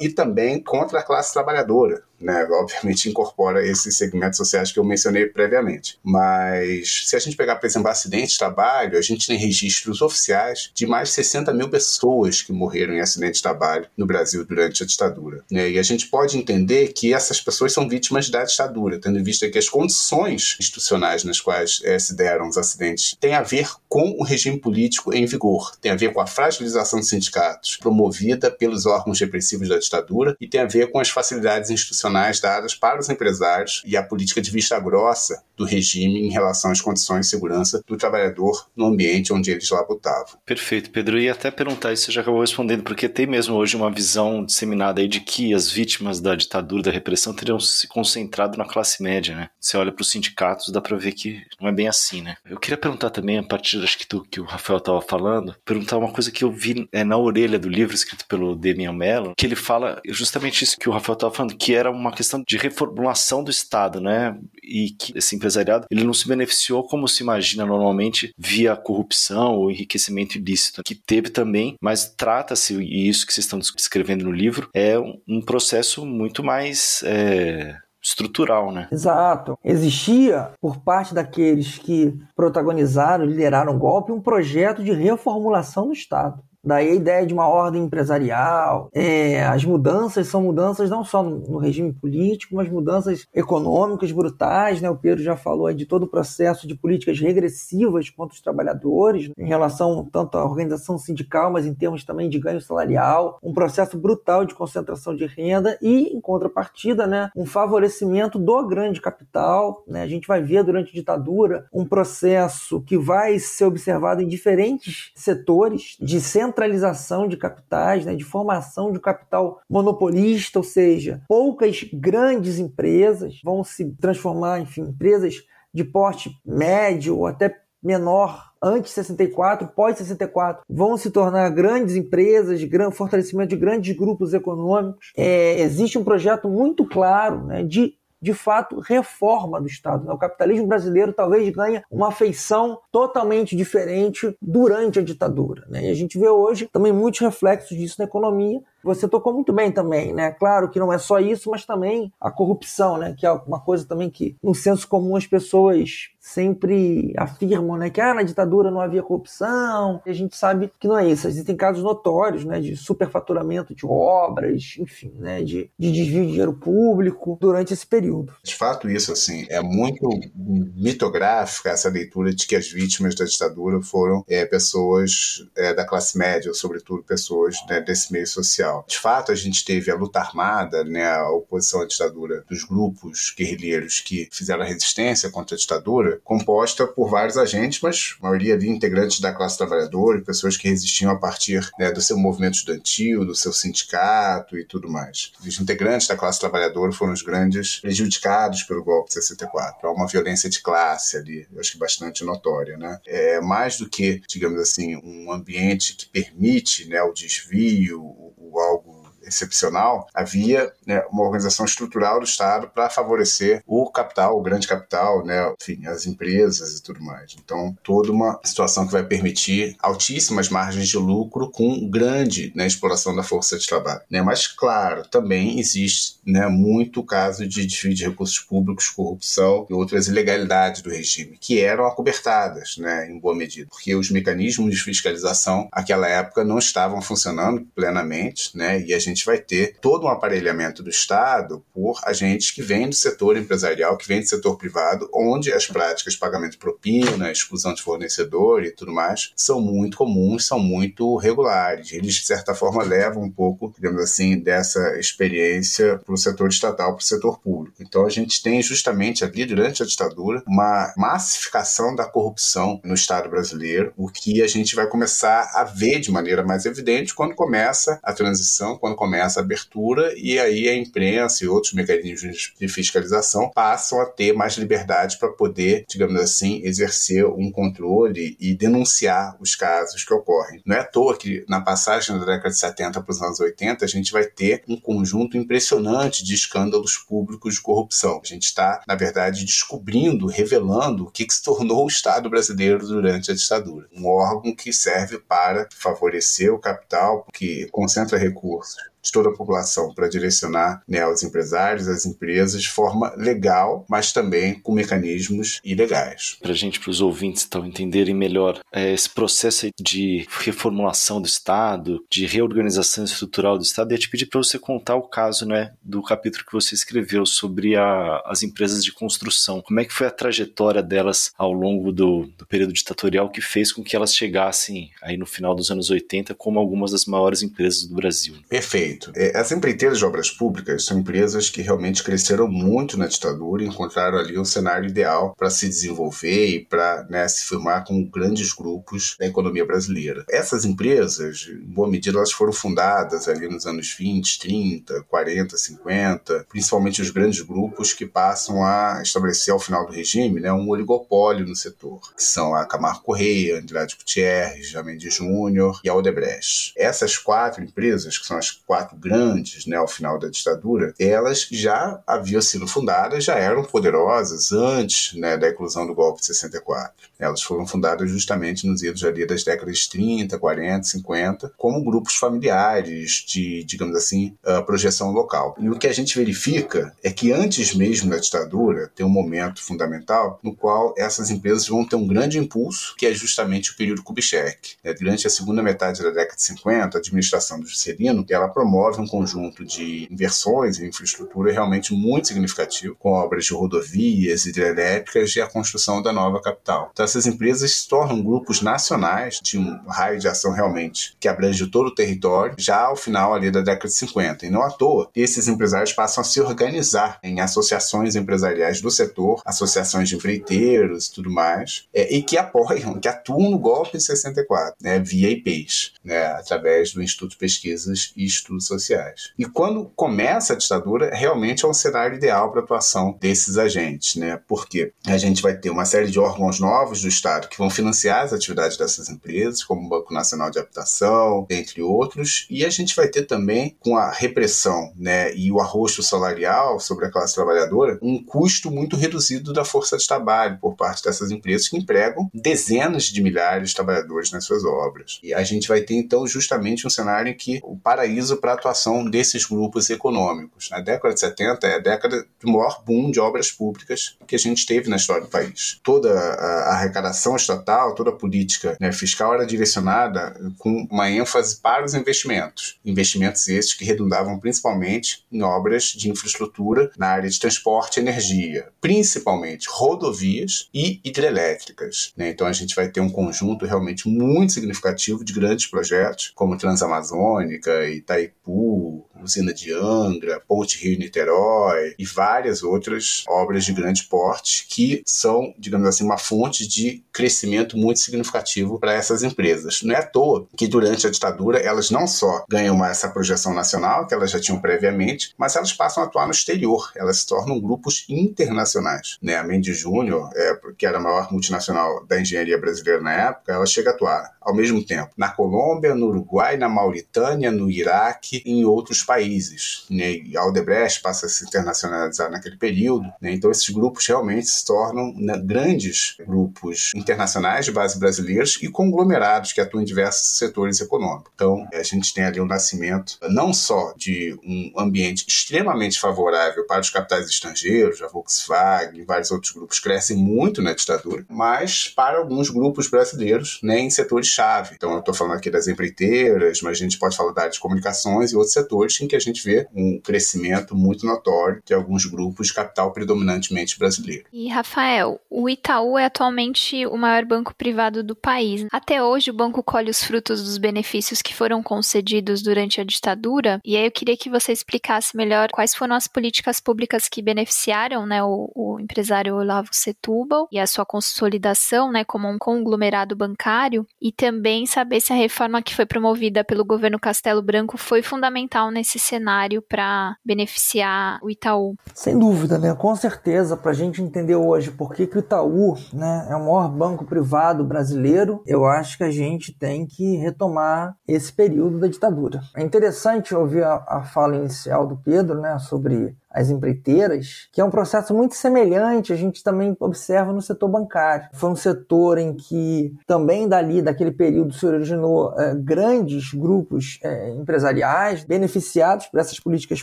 [0.00, 5.26] e também contra a classe trabalhadora né, obviamente incorpora esses segmentos sociais que eu mencionei
[5.26, 5.98] previamente.
[6.02, 10.70] Mas se a gente pegar, por exemplo, acidente de trabalho, a gente tem registros oficiais
[10.74, 14.82] de mais de 60 mil pessoas que morreram em acidente de trabalho no Brasil durante
[14.82, 15.44] a ditadura.
[15.50, 15.70] Né?
[15.70, 19.48] E a gente pode entender que essas pessoas são vítimas da ditadura, tendo em vista
[19.48, 24.16] que as condições institucionais nas quais é, se deram os acidentes têm a ver com
[24.18, 28.86] o regime político em vigor, tem a ver com a fragilização dos sindicatos promovida pelos
[28.86, 32.07] órgãos repressivos da ditadura e tem a ver com as facilidades institucionais
[32.40, 36.80] dadas para os empresários e a política de vista grossa do regime em relação às
[36.80, 40.38] condições de segurança do trabalhador no ambiente onde eles labutavam.
[40.46, 41.18] Perfeito, Pedro.
[41.18, 45.00] E até perguntar isso, você já acabou respondendo, porque tem mesmo hoje uma visão disseminada
[45.00, 49.34] aí de que as vítimas da ditadura, da repressão, teriam se concentrado na classe média,
[49.34, 49.50] né?
[49.60, 52.36] Você olha para os sindicatos, dá para ver que não é bem assim, né?
[52.48, 55.98] Eu queria perguntar também, a partir acho que do que o Rafael estava falando, perguntar
[55.98, 59.46] uma coisa que eu vi é, na orelha do livro escrito pelo Damian Mello, que
[59.46, 63.42] ele fala justamente isso que o Rafael estava falando, que era uma questão de reformulação
[63.42, 64.38] do Estado, né?
[64.62, 69.70] E que esse empresariado ele não se beneficiou como se imagina normalmente via corrupção ou
[69.70, 74.68] enriquecimento ilícito, que teve também, mas trata-se, e isso que vocês estão descrevendo no livro,
[74.74, 77.02] é um processo muito mais.
[77.04, 78.88] É estrutural, né?
[78.92, 79.58] Exato.
[79.62, 86.40] Existia, por parte daqueles que protagonizaram, lideraram o golpe, um projeto de reformulação do Estado.
[86.64, 88.88] Daí a ideia de uma ordem empresarial.
[88.92, 94.80] É, as mudanças são mudanças não só no, no, regime político, mas mudanças econômicas brutais.
[94.80, 94.90] Né?
[94.90, 99.34] O Pedro já falou de todo o processo de políticas regressivas contra os trabalhadores, né?
[99.38, 103.38] em relação tanto à organização sindical, mas em termos também de ganho salarial.
[103.42, 109.00] Um processo brutal de concentração de renda e, em contrapartida, né, um favorecimento do grande
[109.00, 109.84] capital.
[109.86, 110.02] Né?
[110.02, 115.12] A gente vai ver durante a ditadura um processo que vai ser observado em diferentes
[115.14, 121.84] setores de centro centralização de capitais, né, de formação de capital monopolista, ou seja, poucas
[121.92, 125.34] grandes empresas vão se transformar, enfim, empresas
[125.72, 131.94] de porte médio ou até menor antes de 64, pós 64, vão se tornar grandes
[131.94, 135.12] empresas, de grande fortalecimento de grandes grupos econômicos.
[135.16, 140.04] É, existe um projeto muito claro né, de de fato, reforma do Estado.
[140.04, 140.12] Né?
[140.12, 145.64] O capitalismo brasileiro talvez ganhe uma feição totalmente diferente durante a ditadura.
[145.68, 145.86] Né?
[145.86, 149.70] E a gente vê hoje também muitos reflexos disso na economia, você tocou muito bem
[149.72, 150.30] também, né?
[150.30, 153.14] Claro que não é só isso, mas também a corrupção, né?
[153.16, 157.90] Que é uma coisa também que, no senso comum, as pessoas sempre afirmam, né?
[157.90, 160.00] Que ah, na ditadura não havia corrupção.
[160.06, 161.26] E a gente sabe que não é isso.
[161.26, 162.60] Existem casos notórios, né?
[162.60, 165.42] De superfaturamento de obras, enfim, né?
[165.42, 168.32] De, de desvio de dinheiro público durante esse período.
[168.42, 173.80] De fato, isso, assim, é muito mitográfica essa leitura de que as vítimas da ditadura
[173.80, 178.84] foram é, pessoas é, da classe média, ou sobretudo pessoas né, desse meio social social.
[178.86, 183.34] De fato, a gente teve a luta armada, né, a oposição à ditadura dos grupos
[183.36, 188.54] guerrilheiros que fizeram a resistência contra a ditadura, composta por vários agentes, mas a maioria
[188.54, 192.54] ali integrantes da classe trabalhadora e pessoas que resistiam a partir né, do seu movimento
[192.54, 195.32] estudantil, do seu sindicato e tudo mais.
[195.44, 199.88] Os integrantes da classe trabalhadora foram os grandes prejudicados pelo golpe de 64.
[199.88, 203.00] Há uma violência de classe ali, eu acho que bastante notória, né?
[203.06, 208.60] É mais do que, digamos assim, um ambiente que permite né, o desvio, o, o
[208.60, 208.97] algo
[209.28, 215.24] excepcional, havia né, uma organização estrutural do Estado para favorecer o capital, o grande capital,
[215.24, 217.36] né, enfim, as empresas e tudo mais.
[217.42, 223.14] Então, toda uma situação que vai permitir altíssimas margens de lucro com grande né, exploração
[223.14, 224.00] da força de trabalho.
[224.10, 224.22] Né?
[224.22, 230.08] Mas, claro, também existe né, muito caso de desvio de recursos públicos, corrupção e outras
[230.08, 235.68] ilegalidades do regime, que eram acobertadas né, em boa medida, porque os mecanismos de fiscalização
[235.74, 240.08] naquela época não estavam funcionando plenamente, né, e a gente gente vai ter todo um
[240.08, 245.08] aparelhamento do Estado por agentes que vêm do setor empresarial, que vêm do setor privado,
[245.12, 249.96] onde as práticas de pagamento de propina, exclusão de fornecedor e tudo mais são muito
[249.96, 251.92] comuns, são muito regulares.
[251.92, 256.94] Eles, de certa forma, levam um pouco, digamos assim, dessa experiência para o setor estatal,
[256.94, 257.82] para o setor público.
[257.82, 263.28] Então, a gente tem justamente ali, durante a ditadura, uma massificação da corrupção no Estado
[263.28, 267.98] brasileiro, o que a gente vai começar a ver de maneira mais evidente quando começa
[268.02, 273.50] a transição, quando começa a abertura e aí a imprensa e outros mecanismos de fiscalização
[273.54, 279.54] passam a ter mais liberdade para poder, digamos assim, exercer um controle e denunciar os
[279.54, 280.60] casos que ocorrem.
[280.64, 283.84] Não é à toa que na passagem da década de 70 para os anos 80
[283.84, 288.20] a gente vai ter um conjunto impressionante de escândalos públicos de corrupção.
[288.22, 292.86] A gente está, na verdade, descobrindo, revelando o que, que se tornou o Estado brasileiro
[292.86, 293.88] durante a ditadura.
[293.92, 298.76] Um órgão que serve para favorecer o capital, que concentra recursos
[299.08, 304.12] de toda a população para direcionar né, aos empresários, às empresas, de forma legal, mas
[304.12, 306.36] também com mecanismos ilegais.
[306.40, 311.26] Para a gente, para os ouvintes então, entenderem melhor é, esse processo de reformulação do
[311.26, 315.46] Estado, de reorganização estrutural do Estado, eu ia te pedir para você contar o caso
[315.46, 319.62] né, do capítulo que você escreveu sobre a, as empresas de construção.
[319.62, 323.72] Como é que foi a trajetória delas ao longo do, do período ditatorial que fez
[323.72, 327.86] com que elas chegassem aí no final dos anos 80 como algumas das maiores empresas
[327.86, 328.34] do Brasil?
[328.48, 328.97] Perfeito.
[329.14, 333.66] É, as empreiteiras de obras públicas são empresas que realmente cresceram muito na ditadura e
[333.66, 338.52] encontraram ali um cenário ideal para se desenvolver e para né, se firmar com grandes
[338.52, 340.24] grupos da economia brasileira.
[340.30, 346.46] Essas empresas, em boa medida, elas foram fundadas ali nos anos 20, 30, 40, 50,
[346.48, 351.46] principalmente os grandes grupos que passam a estabelecer ao final do regime né, um oligopólio
[351.46, 356.72] no setor, que são a Camargo Correia, Andrade Gutierrez, Jamendi Júnior e a Odebrecht.
[356.76, 361.48] Essas quatro empresas, que são as quatro quatro grandes, né, ao final da ditadura, elas
[361.50, 367.08] já haviam sido fundadas, já eram poderosas antes né, da eclosão do golpe de 64.
[367.18, 373.24] Elas foram fundadas justamente nos idos ali das décadas 30, 40, 50, como grupos familiares
[373.26, 375.56] de, digamos assim, uh, projeção local.
[375.58, 379.62] E o que a gente verifica é que antes mesmo da ditadura tem um momento
[379.62, 384.02] fundamental no qual essas empresas vão ter um grande impulso, que é justamente o período
[384.02, 384.76] Kubitschek.
[384.84, 389.00] É, durante a segunda metade da década de 50, a administração do Juscelino, ela promove
[389.00, 395.40] um conjunto de inversões em infraestrutura realmente muito significativo, com obras de rodovias, hidrelétricas e
[395.40, 396.90] a construção da nova capital.
[396.92, 401.66] Então, essas empresas se tornam grupos nacionais de um raio de ação realmente que abrange
[401.68, 404.44] todo o território, já ao final ali da década de 50.
[404.44, 409.40] E não à toa, esses empresários passam a se organizar em associações empresariais do setor,
[409.46, 414.04] associações de empreiteiros e tudo mais, é, e que apoiam, que atuam no golpe de
[414.04, 419.32] 64, né, via IPs, né, através do Instituto de Pesquisas e Estudos Sociais.
[419.38, 424.16] E quando começa a ditadura, realmente é um cenário ideal para a atuação desses agentes,
[424.16, 427.70] né, porque a gente vai ter uma série de órgãos novos do Estado que vão
[427.70, 432.70] financiar as atividades dessas empresas, como o Banco Nacional de Habitação, entre outros, e a
[432.70, 437.34] gente vai ter também, com a repressão né, e o arroxo salarial sobre a classe
[437.34, 442.30] trabalhadora, um custo muito reduzido da força de trabalho por parte dessas empresas que empregam
[442.32, 445.18] dezenas de milhares de trabalhadores nas suas obras.
[445.22, 448.54] E a gente vai ter, então, justamente um cenário em que o paraíso para a
[448.54, 450.68] atuação desses grupos econômicos.
[450.70, 454.38] Na década de 70 é a década do maior boom de obras públicas que a
[454.38, 455.80] gente teve na história do país.
[455.82, 461.84] Toda a arrecadação estatal, toda a política né, fiscal era direcionada com uma ênfase para
[461.84, 462.78] os investimentos.
[462.84, 468.68] Investimentos esses que redundavam principalmente em obras de infraestrutura na área de transporte e energia,
[468.80, 472.12] principalmente rodovias e hidrelétricas.
[472.16, 472.30] Né?
[472.30, 477.88] Então a gente vai ter um conjunto realmente muito significativo de grandes projetos, como Transamazônica,
[477.90, 485.54] Itaipu usina de Angra, Ponte Rio-Niterói e várias outras obras de grande porte que são,
[485.58, 489.82] digamos assim, uma fonte de crescimento muito significativo para essas empresas.
[489.82, 494.06] Não é à toa que durante a ditadura elas não só ganham essa projeção nacional,
[494.06, 497.60] que elas já tinham previamente, mas elas passam a atuar no exterior, elas se tornam
[497.60, 499.18] grupos internacionais.
[499.22, 499.36] Né?
[499.36, 503.66] A Mendes Júnior, é, que era a maior multinacional da engenharia brasileira na época, ela
[503.66, 508.52] chega a atuar ao mesmo tempo na Colômbia, no Uruguai, na Mauritânia, no Iraque e
[508.52, 509.86] em outros países.
[509.88, 510.18] Né?
[510.18, 513.10] E a Aldebrecht passa a se internacionalizar naquele período.
[513.22, 513.32] Né?
[513.32, 519.54] Então, esses grupos realmente se tornam né, grandes grupos internacionais de base brasileiros e conglomerados
[519.54, 521.32] que atuam em diversos setores econômicos.
[521.34, 526.82] Então, a gente tem ali o nascimento não só de um ambiente extremamente favorável para
[526.82, 532.18] os capitais estrangeiros, a Volkswagen e vários outros grupos crescem muito na ditadura, mas para
[532.18, 534.74] alguns grupos brasileiros né, em setores-chave.
[534.74, 537.60] Então, eu estou falando aqui das empreiteiras, mas a gente pode falar da área de
[537.60, 542.04] comunicações e outros setores em que a gente vê um crescimento muito notório de alguns
[542.06, 544.24] grupos de capital predominantemente brasileiro.
[544.32, 548.66] E, Rafael, o Itaú é atualmente o maior banco privado do país.
[548.72, 553.60] Até hoje, o banco colhe os frutos dos benefícios que foram concedidos durante a ditadura.
[553.64, 558.06] E aí eu queria que você explicasse melhor quais foram as políticas públicas que beneficiaram
[558.06, 563.86] né, o, o empresário Olavo Setúbal e a sua consolidação né, como um conglomerado bancário.
[564.00, 568.70] E também saber se a reforma que foi promovida pelo governo Castelo Branco foi fundamental
[568.70, 571.74] nesse cenário para beneficiar o Itaú.
[571.92, 572.72] Sem dúvida, né?
[572.74, 576.40] Com certeza, para a gente entender hoje por que, que o Itaú né, é o
[576.40, 581.88] maior banco privado brasileiro, eu acho que a gente tem que retomar esse período da
[581.88, 582.40] ditadura.
[582.54, 587.64] É interessante ouvir a, a fala inicial do Pedro né, sobre as empreiteiras, que é
[587.64, 591.28] um processo muito semelhante, a gente também observa no setor bancário.
[591.32, 597.30] Foi um setor em que também dali, daquele período, se originou é, grandes grupos é,
[597.30, 599.82] empresariais beneficiados por essas políticas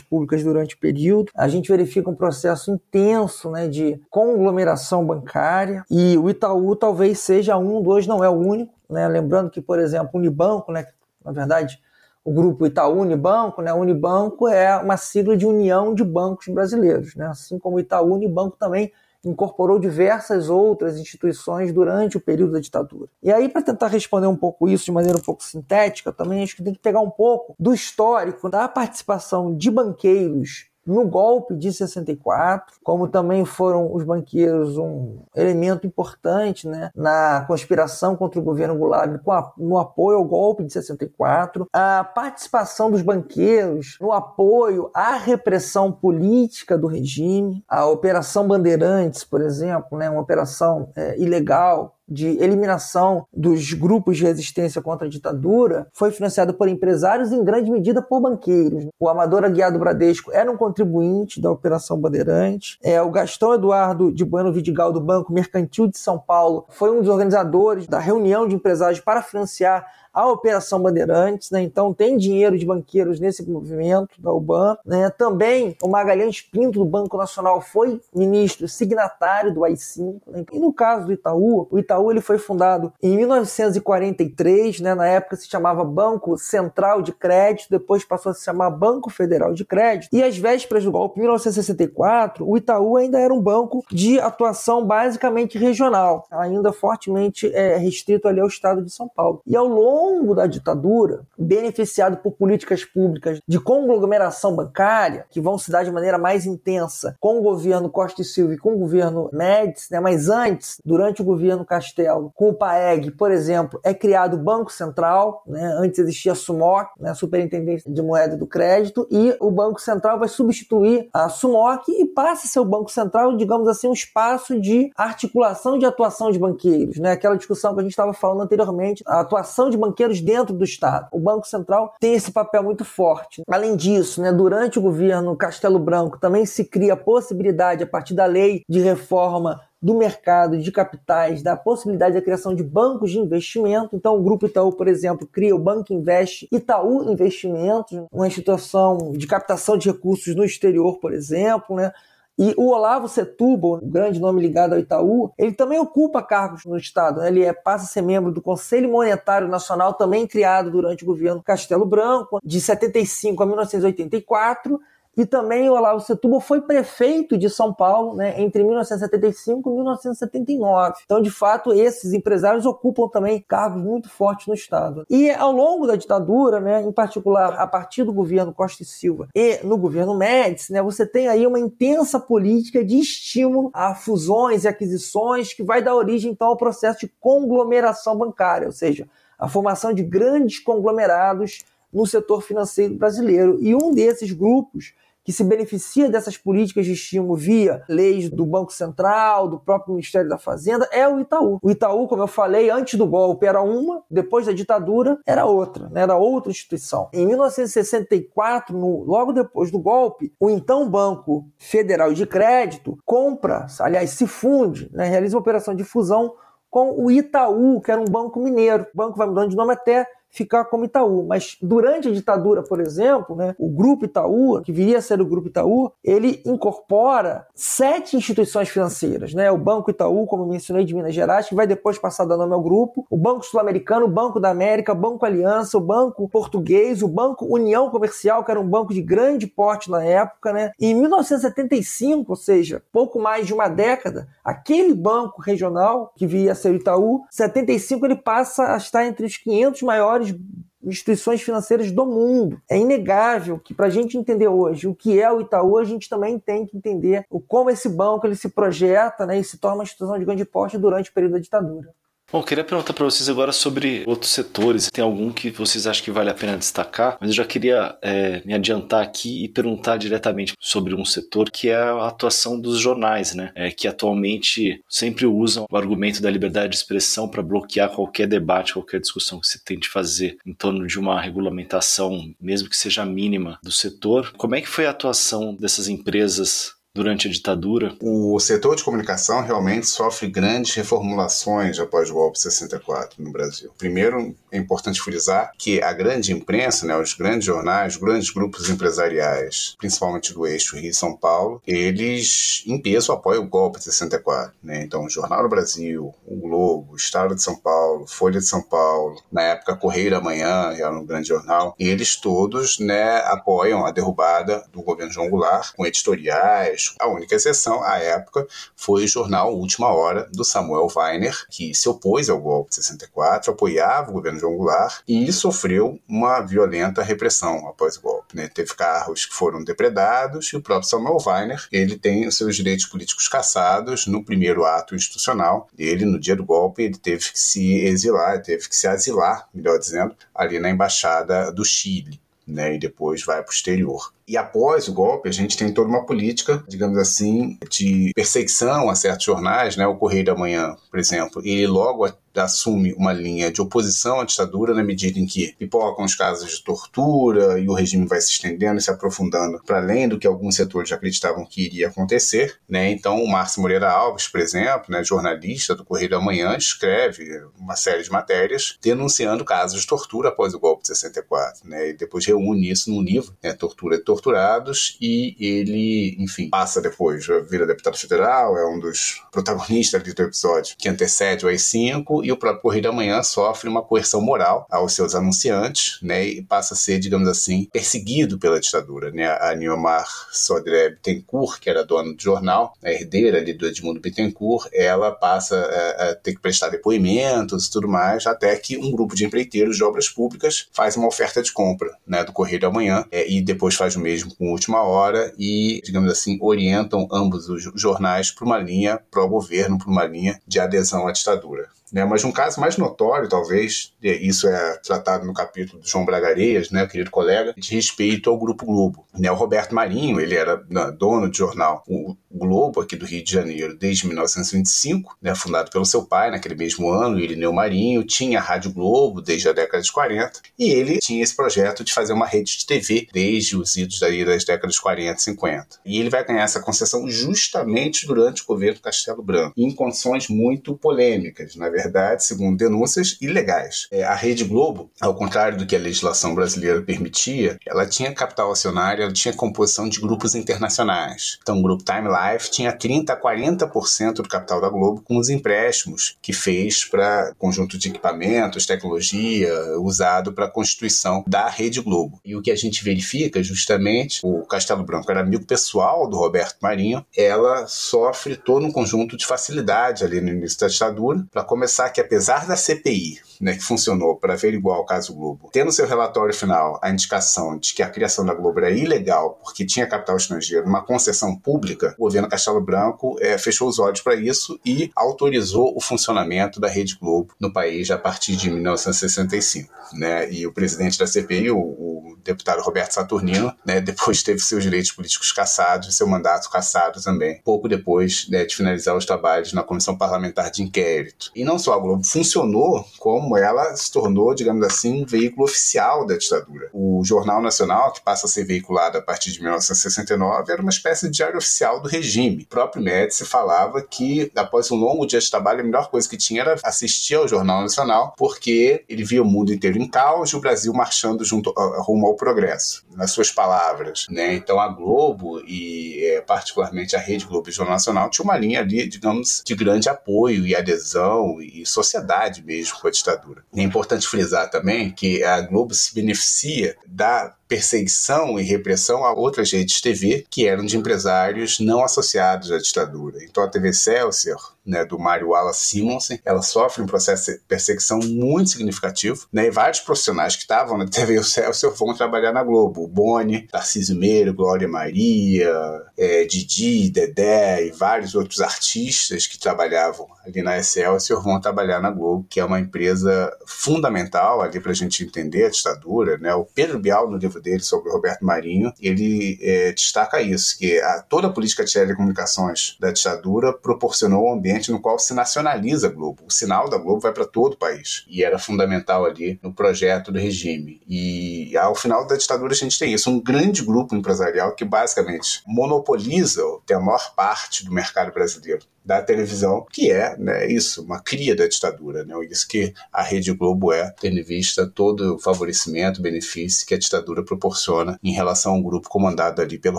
[0.00, 1.32] públicas durante o período.
[1.34, 7.56] A gente verifica um processo intenso né, de conglomeração bancária e o Itaú talvez seja
[7.56, 8.72] um, dois, não é o único.
[8.88, 9.06] Né?
[9.08, 10.86] Lembrando que, por exemplo, o Unibanco, né,
[11.24, 11.80] na verdade,
[12.26, 13.72] o grupo Itaú Unibanco, né?
[13.72, 17.28] Unibanco é uma sigla de União de Bancos Brasileiros, né?
[17.28, 18.92] Assim como o Itaú Unibanco também
[19.24, 23.08] incorporou diversas outras instituições durante o período da ditadura.
[23.22, 26.56] E aí, para tentar responder um pouco isso de maneira um pouco sintética, também acho
[26.56, 31.72] que tem que pegar um pouco do histórico da participação de banqueiros no golpe de
[31.72, 38.76] 64, como também foram os banqueiros um elemento importante né, na conspiração contra o governo
[38.76, 39.10] Goulart
[39.58, 46.78] no apoio ao golpe de 64, a participação dos banqueiros no apoio à repressão política
[46.78, 53.72] do regime, a Operação Bandeirantes, por exemplo, né, uma operação é, ilegal de eliminação dos
[53.72, 58.20] grupos de resistência contra a ditadura foi financiado por empresários e, em grande medida, por
[58.20, 58.86] banqueiros.
[58.98, 62.78] O Amador Aguiar do Bradesco era um contribuinte da Operação Bandeirante.
[62.82, 67.00] É, o Gastão Eduardo de Bueno Vidigal, do Banco Mercantil de São Paulo, foi um
[67.00, 69.86] dos organizadores da reunião de empresários para financiar
[70.16, 71.60] a Operação Bandeirantes, né?
[71.60, 74.78] então tem dinheiro de banqueiros nesse movimento da UBAN.
[74.82, 75.10] Né?
[75.10, 80.22] Também o Magalhães Pinto, do Banco Nacional, foi ministro signatário do AI-5.
[80.26, 80.44] Né?
[80.50, 84.94] E no caso do Itaú, o Itaú ele foi fundado em 1943, né?
[84.94, 89.52] na época se chamava Banco Central de Crédito, depois passou a se chamar Banco Federal
[89.52, 90.16] de Crédito.
[90.16, 94.86] E às vésperas do golpe, em 1964, o Itaú ainda era um banco de atuação
[94.86, 99.42] basicamente regional, ainda fortemente é, restrito ali ao estado de São Paulo.
[99.46, 105.58] E ao longo longo da ditadura, beneficiado por políticas públicas de conglomeração bancária, que vão
[105.58, 108.78] se dar de maneira mais intensa com o governo Costa e Silva e com o
[108.78, 110.00] governo Médici, né?
[110.00, 114.72] mas antes, durante o governo Castelo, com o PAEG, por exemplo, é criado o Banco
[114.72, 115.74] Central, né?
[115.78, 117.14] antes existia a SUMOC, né?
[117.14, 122.46] Superintendência de Moeda do Crédito, e o Banco Central vai substituir a SUMOC e passa
[122.46, 126.98] a ser o Banco Central, digamos assim, um espaço de articulação de atuação de banqueiros,
[126.98, 127.12] né?
[127.12, 130.64] aquela discussão que a gente estava falando anteriormente, a atuação de banqueiros banqueiros dentro do
[130.64, 131.08] Estado.
[131.10, 133.42] O Banco Central tem esse papel muito forte.
[133.48, 138.14] Além disso, né, durante o governo Castelo Branco também se cria a possibilidade, a partir
[138.14, 143.18] da lei de reforma do mercado de capitais, da possibilidade da criação de bancos de
[143.18, 143.94] investimento.
[143.94, 149.26] Então, o Grupo Itaú, por exemplo, cria o Banco Invest Itaú Investimentos, uma instituição de
[149.26, 151.92] captação de recursos no exterior, por exemplo, né?
[152.38, 156.76] E o Olavo Setúbal, um grande nome ligado ao Itaú, ele também ocupa cargos no
[156.76, 157.20] Estado.
[157.20, 157.28] Né?
[157.28, 161.42] Ele é, passa a ser membro do Conselho Monetário Nacional, também criado durante o governo
[161.42, 164.80] Castelo Branco, de 75 a 1984
[165.16, 170.94] e também o Olavo Setúbal foi prefeito de São Paulo né, entre 1975 e 1979.
[171.04, 175.06] Então, de fato, esses empresários ocupam também cargos muito fortes no Estado.
[175.08, 179.28] E ao longo da ditadura, né, em particular a partir do governo Costa e Silva
[179.34, 184.64] e no governo Médici, né, você tem aí uma intensa política de estímulo a fusões
[184.64, 189.48] e aquisições que vai dar origem então ao processo de conglomeração bancária, ou seja, a
[189.48, 193.58] formação de grandes conglomerados no setor financeiro brasileiro.
[193.60, 194.94] E um desses grupos
[195.26, 200.28] que se beneficia dessas políticas de estímulo via leis do Banco Central, do próprio Ministério
[200.28, 201.58] da Fazenda, é o Itaú.
[201.60, 205.88] O Itaú, como eu falei, antes do golpe era uma, depois da ditadura era outra,
[205.88, 206.02] né?
[206.02, 207.08] era outra instituição.
[207.12, 214.10] Em 1964, no, logo depois do golpe, o então Banco Federal de Crédito compra, aliás,
[214.10, 215.08] se funde, né?
[215.08, 216.34] realiza uma operação de fusão
[216.70, 218.86] com o Itaú, que era um banco mineiro.
[218.94, 221.26] O banco vai mudando de nome até ficar como Itaú.
[221.26, 225.26] Mas durante a ditadura, por exemplo, né, o Grupo Itaú, que viria a ser o
[225.26, 229.32] Grupo Itaú, ele incorpora sete instituições financeiras.
[229.34, 229.50] Né?
[229.50, 232.36] O Banco Itaú, como eu mencionei, de Minas Gerais, que vai depois passar a dar
[232.36, 236.28] nome ao grupo, o Banco Sul-Americano, o Banco da América, o Banco Aliança, o Banco
[236.28, 240.52] Português, o Banco União Comercial, que era um banco de grande porte na época.
[240.52, 240.72] Né?
[240.78, 246.52] E em 1975, ou seja, pouco mais de uma década, aquele banco regional, que viria
[246.52, 250.34] a ser o Itaú, 75 ele passa a estar entre os 500 maiores maiores
[250.82, 252.60] instituições financeiras do mundo.
[252.70, 256.08] É inegável que para a gente entender hoje o que é o Itaú, a gente
[256.08, 259.78] também tem que entender o como esse banco ele se projeta né, e se torna
[259.78, 261.92] uma instituição de grande porte durante o período da ditadura.
[262.32, 264.90] Bom, queria perguntar para vocês agora sobre outros setores.
[264.90, 267.16] Tem algum que vocês acham que vale a pena destacar?
[267.20, 271.68] Mas eu já queria é, me adiantar aqui e perguntar diretamente sobre um setor que
[271.68, 273.52] é a atuação dos jornais, né?
[273.54, 278.72] É, que atualmente sempre usam o argumento da liberdade de expressão para bloquear qualquer debate,
[278.72, 283.56] qualquer discussão que se tente fazer em torno de uma regulamentação, mesmo que seja mínima,
[283.62, 284.32] do setor.
[284.36, 287.94] Como é que foi a atuação dessas empresas durante a ditadura.
[288.00, 293.70] O setor de comunicação realmente sofre grandes reformulações após o golpe de 64 no Brasil.
[293.78, 298.68] Primeiro, é importante frisar que a grande imprensa, né, os grandes jornais, os grandes grupos
[298.70, 303.84] empresariais, principalmente do eixo Rio e São Paulo, eles em peso apoiam o golpe de
[303.84, 304.52] 64.
[304.62, 304.82] Né?
[304.82, 308.62] Então, o Jornal do Brasil, o Globo, o Estado de São Paulo, Folha de São
[308.62, 313.90] Paulo, na época Correio da Manhã, era um grande jornal, eles todos né, apoiam a
[313.90, 319.54] derrubada do governo João Goulart, com editoriais, a única exceção, à época, foi o jornal
[319.54, 324.38] Última Hora, do Samuel Weiner, que se opôs ao golpe de 64, apoiava o governo
[324.38, 328.36] João Goulart e sofreu uma violenta repressão após o golpe.
[328.36, 328.48] Né?
[328.48, 332.86] Teve carros que foram depredados e o próprio Samuel Weiner ele tem os seus direitos
[332.86, 335.68] políticos cassados no primeiro ato institucional.
[335.78, 339.78] Ele, no dia do golpe, ele teve que se exilar, teve que se asilar, melhor
[339.78, 342.20] dizendo, ali na embaixada do Chile.
[342.46, 344.12] Né, e depois vai para o exterior.
[344.28, 348.94] E após o golpe, a gente tem toda uma política, digamos assim, de perseguição a
[348.96, 349.86] certos jornais, né?
[349.86, 352.06] O Correio da Manhã, por exemplo, ele logo
[352.40, 356.62] assume uma linha de oposição à ditadura na medida em que pipocam os casos de
[356.62, 360.56] tortura e o regime vai se estendendo e se aprofundando para além do que alguns
[360.56, 362.90] setores acreditavam que iria acontecer, né?
[362.90, 367.24] Então, o Márcio Moreira Alves, por exemplo, né, jornalista do Correio da Manhã, escreve
[367.58, 371.90] uma série de matérias denunciando casos de tortura após o golpe de 64, né?
[371.90, 376.80] E depois reúne isso num livro, né, Tortura e Tortura torturados e ele, enfim, passa
[376.80, 382.32] depois, vira deputado federal, é um dos protagonistas do episódio que antecede o AI-5 e
[382.32, 386.74] o próprio Correio da Manhã sofre uma coerção moral aos seus anunciantes, né, e passa
[386.74, 392.14] a ser, digamos assim, perseguido pela ditadura, né, a Niomar Sodré Bittencourt, que era dona
[392.14, 396.68] do jornal, a herdeira ali do Edmundo Bittencourt, ela passa a, a ter que prestar
[396.68, 401.08] depoimentos e tudo mais, até que um grupo de empreiteiros de obras públicas faz uma
[401.08, 404.52] oferta de compra, né, do Correio da Manhã, é, e depois faz o mesmo com
[404.52, 410.04] Última Hora e, digamos assim, orientam ambos os jornais para uma linha pró-governo, para uma
[410.04, 411.68] linha de adesão à ditadura.
[411.92, 412.04] Né?
[412.04, 416.86] Mas um caso mais notório, talvez, isso é tratado no capítulo do João Bragareias, né,
[416.86, 419.06] querido colega, de respeito ao Grupo Globo.
[419.16, 419.30] Né?
[419.30, 423.32] O Roberto Marinho, ele era né, dono de jornal o Globo, aqui do Rio de
[423.32, 428.42] Janeiro, desde 1925, né, fundado pelo seu pai naquele mesmo ano, Irineu Marinho, tinha a
[428.42, 432.26] Rádio Globo desde a década de 40, e ele tinha esse projeto de fazer uma
[432.26, 435.66] rede de TV desde os idos das décadas de 40 e 50.
[435.84, 440.76] E ele vai ganhar essa concessão justamente durante o governo Castelo Branco, em condições muito
[440.76, 441.75] polêmicas, na verdade,
[442.18, 443.86] segundo denúncias ilegais.
[443.90, 448.50] É, a Rede Globo, ao contrário do que a legislação brasileira permitia, ela tinha capital
[448.50, 451.38] acionário, ela tinha composição de grupos internacionais.
[451.42, 455.28] Então, o grupo Time Life tinha 30 a 40% do capital da Globo com os
[455.28, 462.20] empréstimos que fez para conjunto de equipamentos, tecnologia usado para a constituição da Rede Globo.
[462.24, 466.56] E o que a gente verifica justamente o Castelo Branco era amigo pessoal do Roberto
[466.60, 471.65] Marinho, ela sofre todo um conjunto de facilidade ali no início da ditadura, para começar
[471.90, 476.34] que apesar da CPI, né, que funcionou para averiguar o caso Globo, tendo seu relatório
[476.34, 480.66] final a indicação de que a criação da Globo era ilegal porque tinha capital estrangeiro,
[480.66, 485.76] uma concessão pública, o governo Castelo Branco é, fechou os olhos para isso e autorizou
[485.76, 489.72] o funcionamento da Rede Globo no país a partir de 1965.
[489.92, 490.30] Né?
[490.32, 494.92] E o presidente da CPI, o, o deputado Roberto Saturnino, né, depois teve seus direitos
[494.92, 499.96] políticos cassados seu mandato cassado também, pouco depois né, de finalizar os trabalhos na Comissão
[499.96, 501.30] Parlamentar de Inquérito.
[501.34, 506.06] E não só a Globo funcionou, como ela se tornou, digamos assim, um veículo oficial
[506.06, 506.70] da ditadura.
[506.72, 511.06] O Jornal Nacional, que passa a ser veiculado a partir de 1969, era uma espécie
[511.06, 512.44] de diário oficial do regime.
[512.44, 516.16] O próprio Médici falava que, após um longo dia de trabalho, a melhor coisa que
[516.16, 520.36] tinha era assistir ao Jornal Nacional, porque ele via o mundo inteiro em caos e
[520.36, 524.06] o Brasil marchando junto, rumo ao progresso, nas suas palavras.
[524.10, 524.34] Né?
[524.34, 528.36] Então a Globo e é, particularmente a Rede Globo e o Jornal Nacional tinha uma
[528.36, 533.44] linha ali, digamos, de grande apoio e adesão e sociedade mesmo com a ditadura.
[533.54, 539.50] É importante frisar também que a Globo se beneficia da perseguição e repressão a outras
[539.50, 543.22] redes TV que eram de empresários não associados à ditadura.
[543.22, 548.00] Então a TV Celsius, né, do Mário Wallace Simonsen, ela sofre um processo de perseguição
[548.00, 552.84] muito significativo, né, e vários profissionais que estavam na TV Celsius vão trabalhar na Globo.
[552.84, 555.52] O Boni, Tarcísio Meiro, Glória Maria,
[555.96, 561.90] é, Didi, Dedé e vários outros artistas que trabalhavam ali na Excelsior vão trabalhar na
[561.90, 566.18] Globo, que é uma empresa fundamental ali para a gente entender a ditadura.
[566.18, 566.34] Né?
[566.34, 570.58] O Pedro Bial, no livro livro dele sobre o Roberto Marinho, ele é, destaca isso,
[570.58, 575.14] que a, toda a política de telecomunicações da ditadura proporcionou um ambiente no qual se
[575.14, 576.24] nacionaliza a Globo.
[576.26, 578.04] O sinal da Globo vai para todo o país.
[578.08, 580.80] E era fundamental ali no projeto do regime.
[580.88, 585.42] E ao final da ditadura a gente tem isso, um grande grupo empresarial que basicamente
[585.46, 591.34] monopoliza, a maior parte do mercado brasileiro da televisão, que é né, isso, uma cria
[591.34, 592.04] da ditadura.
[592.04, 592.14] Né?
[592.30, 596.78] Isso que a Rede Globo é, tendo em vista todo o favorecimento, benefício que a
[596.78, 599.78] ditadura proporciona em relação a um grupo comandado ali pelo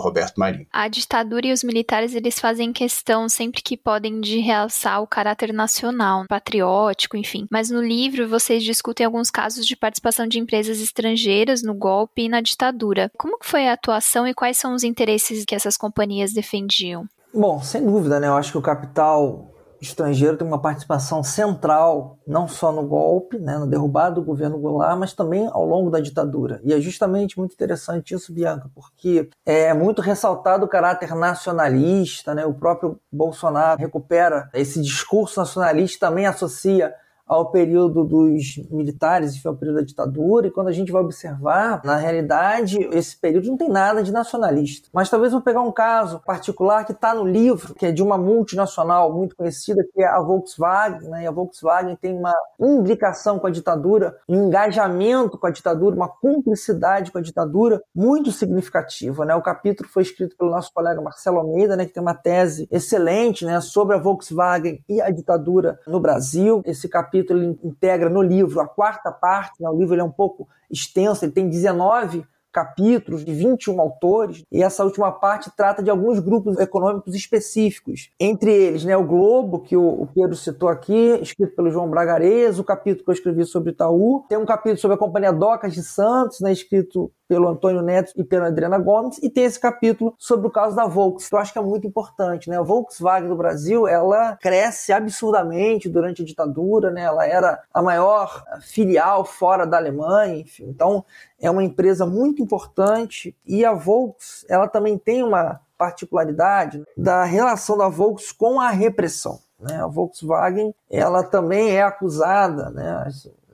[0.00, 0.66] Roberto Marinho.
[0.70, 5.52] A ditadura e os militares eles fazem questão sempre que podem de realçar o caráter
[5.52, 7.46] nacional, patriótico, enfim.
[7.50, 12.28] Mas no livro vocês discutem alguns casos de participação de empresas estrangeiras no golpe e
[12.28, 13.10] na ditadura.
[13.16, 17.08] Como foi a atuação e quais são os interesses que essas companhias defendiam?
[17.32, 18.26] Bom, sem dúvida, né?
[18.26, 19.48] Eu acho que o capital
[19.80, 24.98] estrangeiro tem uma participação central, não só no golpe, né, na derrubada do governo Goulart,
[24.98, 26.60] mas também ao longo da ditadura.
[26.64, 32.44] E é justamente muito interessante isso, Bianca, porque é muito ressaltado o caráter nacionalista, né?
[32.44, 36.92] O próprio Bolsonaro recupera esse discurso nacionalista, também associa
[37.28, 41.82] ao período dos militares, enfim, ao período da ditadura, e quando a gente vai observar,
[41.84, 44.88] na realidade, esse período não tem nada de nacionalista.
[44.92, 48.16] Mas talvez vou pegar um caso particular que está no livro, que é de uma
[48.16, 51.24] multinacional muito conhecida, que é a Volkswagen, né?
[51.24, 56.08] e a Volkswagen tem uma imbricação com a ditadura, um engajamento com a ditadura, uma
[56.08, 59.24] cumplicidade com a ditadura muito significativa.
[59.24, 59.34] Né?
[59.34, 63.44] O capítulo foi escrito pelo nosso colega Marcelo Almeida, né, que tem uma tese excelente
[63.44, 66.62] né, sobre a Volkswagen e a ditadura no Brasil.
[66.64, 69.68] Esse capítulo capítulo integra no livro a quarta parte, né?
[69.68, 74.82] o livro é um pouco extenso, ele tem 19 capítulos de 21 autores, e essa
[74.82, 78.10] última parte trata de alguns grupos econômicos específicos.
[78.18, 82.64] Entre eles, né, o Globo, que o Pedro citou aqui, escrito pelo João Bragares, o
[82.64, 86.40] capítulo que eu escrevi sobre Itaú, tem um capítulo sobre a Companhia Docas de Santos,
[86.40, 90.50] né, escrito pelo Antônio Neto e pela Adriana Gomes, e tem esse capítulo sobre o
[90.50, 92.48] caso da Volkswagen, que eu acho que é muito importante.
[92.48, 92.58] Né?
[92.58, 97.02] A Volkswagen do Brasil, ela cresce absurdamente durante a ditadura, né?
[97.02, 100.64] ela era a maior filial fora da Alemanha, enfim.
[100.64, 101.04] Então,
[101.40, 107.76] é uma empresa muito importante e a Volks, ela também tem uma particularidade da relação
[107.76, 109.38] da Volks com a repressão.
[109.60, 109.80] Né?
[109.80, 113.08] A Volkswagen, ela também é acusada, né?